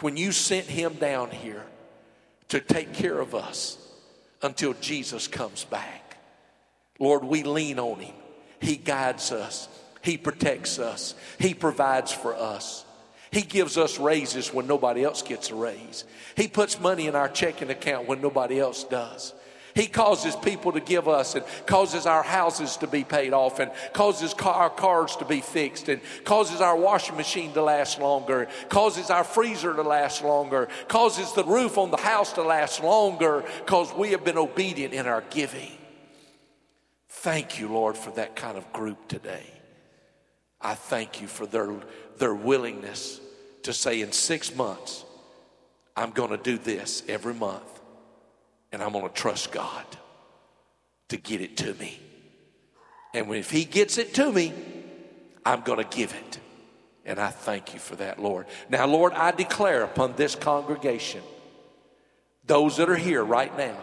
When 0.00 0.16
you 0.16 0.32
sent 0.32 0.66
him 0.66 0.94
down 0.94 1.30
here 1.30 1.64
to 2.48 2.60
take 2.60 2.92
care 2.92 3.18
of 3.18 3.34
us 3.34 3.78
until 4.42 4.72
Jesus 4.74 5.28
comes 5.28 5.64
back, 5.64 6.16
Lord, 6.98 7.22
we 7.22 7.42
lean 7.42 7.78
on 7.78 8.00
him. 8.00 8.14
He 8.60 8.76
guides 8.76 9.30
us, 9.30 9.68
he 10.02 10.16
protects 10.16 10.78
us, 10.78 11.14
he 11.38 11.54
provides 11.54 12.12
for 12.12 12.34
us. 12.34 12.84
He 13.30 13.42
gives 13.42 13.76
us 13.76 13.98
raises 13.98 14.54
when 14.54 14.66
nobody 14.66 15.04
else 15.04 15.22
gets 15.22 15.50
a 15.50 15.54
raise. 15.54 16.04
He 16.34 16.48
puts 16.48 16.80
money 16.80 17.06
in 17.08 17.14
our 17.14 17.28
checking 17.28 17.68
account 17.68 18.08
when 18.08 18.22
nobody 18.22 18.58
else 18.58 18.84
does. 18.84 19.34
He 19.74 19.86
causes 19.86 20.34
people 20.34 20.72
to 20.72 20.80
give 20.80 21.06
us 21.06 21.36
and 21.36 21.44
causes 21.66 22.04
our 22.04 22.24
houses 22.24 22.78
to 22.78 22.88
be 22.88 23.04
paid 23.04 23.32
off 23.32 23.60
and 23.60 23.70
causes 23.92 24.34
our 24.34 24.70
cars 24.70 25.14
to 25.16 25.24
be 25.24 25.40
fixed 25.40 25.88
and 25.88 26.00
causes 26.24 26.60
our 26.60 26.76
washing 26.76 27.16
machine 27.16 27.52
to 27.52 27.62
last 27.62 28.00
longer, 28.00 28.48
causes 28.68 29.08
our 29.08 29.22
freezer 29.22 29.74
to 29.74 29.82
last 29.82 30.24
longer, 30.24 30.68
causes 30.88 31.32
the 31.34 31.44
roof 31.44 31.78
on 31.78 31.92
the 31.92 31.96
house 31.96 32.32
to 32.32 32.42
last 32.42 32.82
longer 32.82 33.44
because 33.60 33.94
we 33.94 34.10
have 34.10 34.24
been 34.24 34.38
obedient 34.38 34.94
in 34.94 35.06
our 35.06 35.22
giving. 35.30 35.70
Thank 37.08 37.60
you, 37.60 37.68
Lord, 37.68 37.96
for 37.96 38.10
that 38.12 38.34
kind 38.34 38.58
of 38.58 38.72
group 38.72 39.06
today. 39.06 39.57
I 40.60 40.74
thank 40.74 41.20
you 41.20 41.28
for 41.28 41.46
their, 41.46 41.72
their 42.18 42.34
willingness 42.34 43.20
to 43.62 43.72
say 43.72 44.00
in 44.00 44.12
six 44.12 44.54
months, 44.54 45.04
I'm 45.96 46.10
going 46.10 46.30
to 46.30 46.36
do 46.36 46.58
this 46.58 47.02
every 47.08 47.34
month 47.34 47.80
and 48.72 48.82
I'm 48.82 48.92
going 48.92 49.08
to 49.08 49.14
trust 49.14 49.52
God 49.52 49.84
to 51.08 51.16
get 51.16 51.40
it 51.40 51.56
to 51.58 51.74
me. 51.74 51.98
And 53.14 53.32
if 53.34 53.50
He 53.50 53.64
gets 53.64 53.98
it 53.98 54.14
to 54.14 54.30
me, 54.30 54.52
I'm 55.44 55.62
going 55.62 55.78
to 55.82 55.96
give 55.96 56.12
it. 56.12 56.40
And 57.04 57.18
I 57.18 57.28
thank 57.28 57.72
you 57.72 57.80
for 57.80 57.96
that, 57.96 58.20
Lord. 58.20 58.46
Now, 58.68 58.86
Lord, 58.86 59.14
I 59.14 59.30
declare 59.30 59.82
upon 59.82 60.14
this 60.16 60.34
congregation, 60.34 61.22
those 62.44 62.76
that 62.76 62.90
are 62.90 62.96
here 62.96 63.24
right 63.24 63.56
now, 63.56 63.76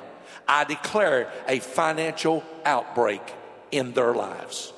I 0.47 0.63
declare 0.63 1.31
a 1.47 1.59
financial 1.59 2.43
outbreak 2.65 3.21
in 3.71 3.93
their 3.93 4.13
lives. 4.13 4.73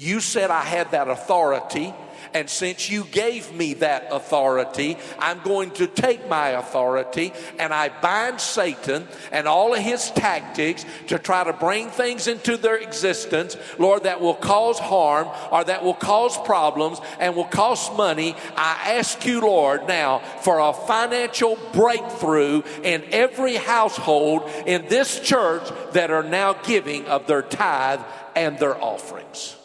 You 0.00 0.20
said 0.20 0.50
I 0.50 0.62
had 0.62 0.92
that 0.92 1.08
authority 1.08 1.92
and 2.32 2.48
since 2.48 2.88
you 2.88 3.04
gave 3.04 3.52
me 3.52 3.74
that 3.74 4.08
authority, 4.10 4.96
I'm 5.18 5.40
going 5.40 5.72
to 5.72 5.86
take 5.86 6.28
my 6.28 6.50
authority 6.50 7.32
and 7.58 7.74
I 7.74 7.88
bind 7.88 8.40
Satan 8.40 9.08
and 9.32 9.48
all 9.48 9.74
of 9.74 9.80
his 9.80 10.10
tactics 10.12 10.84
to 11.08 11.18
try 11.18 11.44
to 11.44 11.52
bring 11.52 11.90
things 11.90 12.28
into 12.28 12.56
their 12.56 12.76
existence, 12.76 13.56
Lord, 13.78 14.04
that 14.04 14.20
will 14.20 14.34
cause 14.34 14.78
harm 14.78 15.28
or 15.50 15.64
that 15.64 15.82
will 15.82 15.94
cause 15.94 16.38
problems 16.38 17.00
and 17.18 17.34
will 17.34 17.44
cost 17.44 17.94
money. 17.94 18.36
I 18.56 18.94
ask 18.94 19.26
you, 19.26 19.40
Lord, 19.40 19.88
now 19.88 20.20
for 20.40 20.60
a 20.60 20.72
financial 20.72 21.58
breakthrough 21.72 22.62
in 22.84 23.02
every 23.10 23.56
household 23.56 24.48
in 24.66 24.86
this 24.88 25.20
church 25.20 25.68
that 25.92 26.10
are 26.10 26.22
now 26.22 26.52
giving 26.52 27.06
of 27.06 27.26
their 27.26 27.42
tithe 27.42 28.00
and 28.36 28.58
their 28.58 28.80
offerings. 28.80 29.56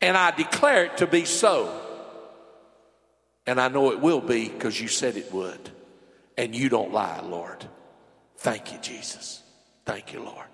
And 0.00 0.16
I 0.16 0.30
declare 0.30 0.84
it 0.84 0.98
to 0.98 1.06
be 1.06 1.24
so. 1.24 1.82
And 3.46 3.60
I 3.60 3.68
know 3.68 3.92
it 3.92 4.00
will 4.00 4.20
be 4.20 4.48
because 4.48 4.80
you 4.80 4.88
said 4.88 5.16
it 5.16 5.32
would. 5.32 5.70
And 6.36 6.54
you 6.54 6.68
don't 6.68 6.92
lie, 6.92 7.20
Lord. 7.20 7.64
Thank 8.36 8.72
you, 8.72 8.78
Jesus. 8.78 9.42
Thank 9.84 10.12
you, 10.12 10.22
Lord. 10.22 10.44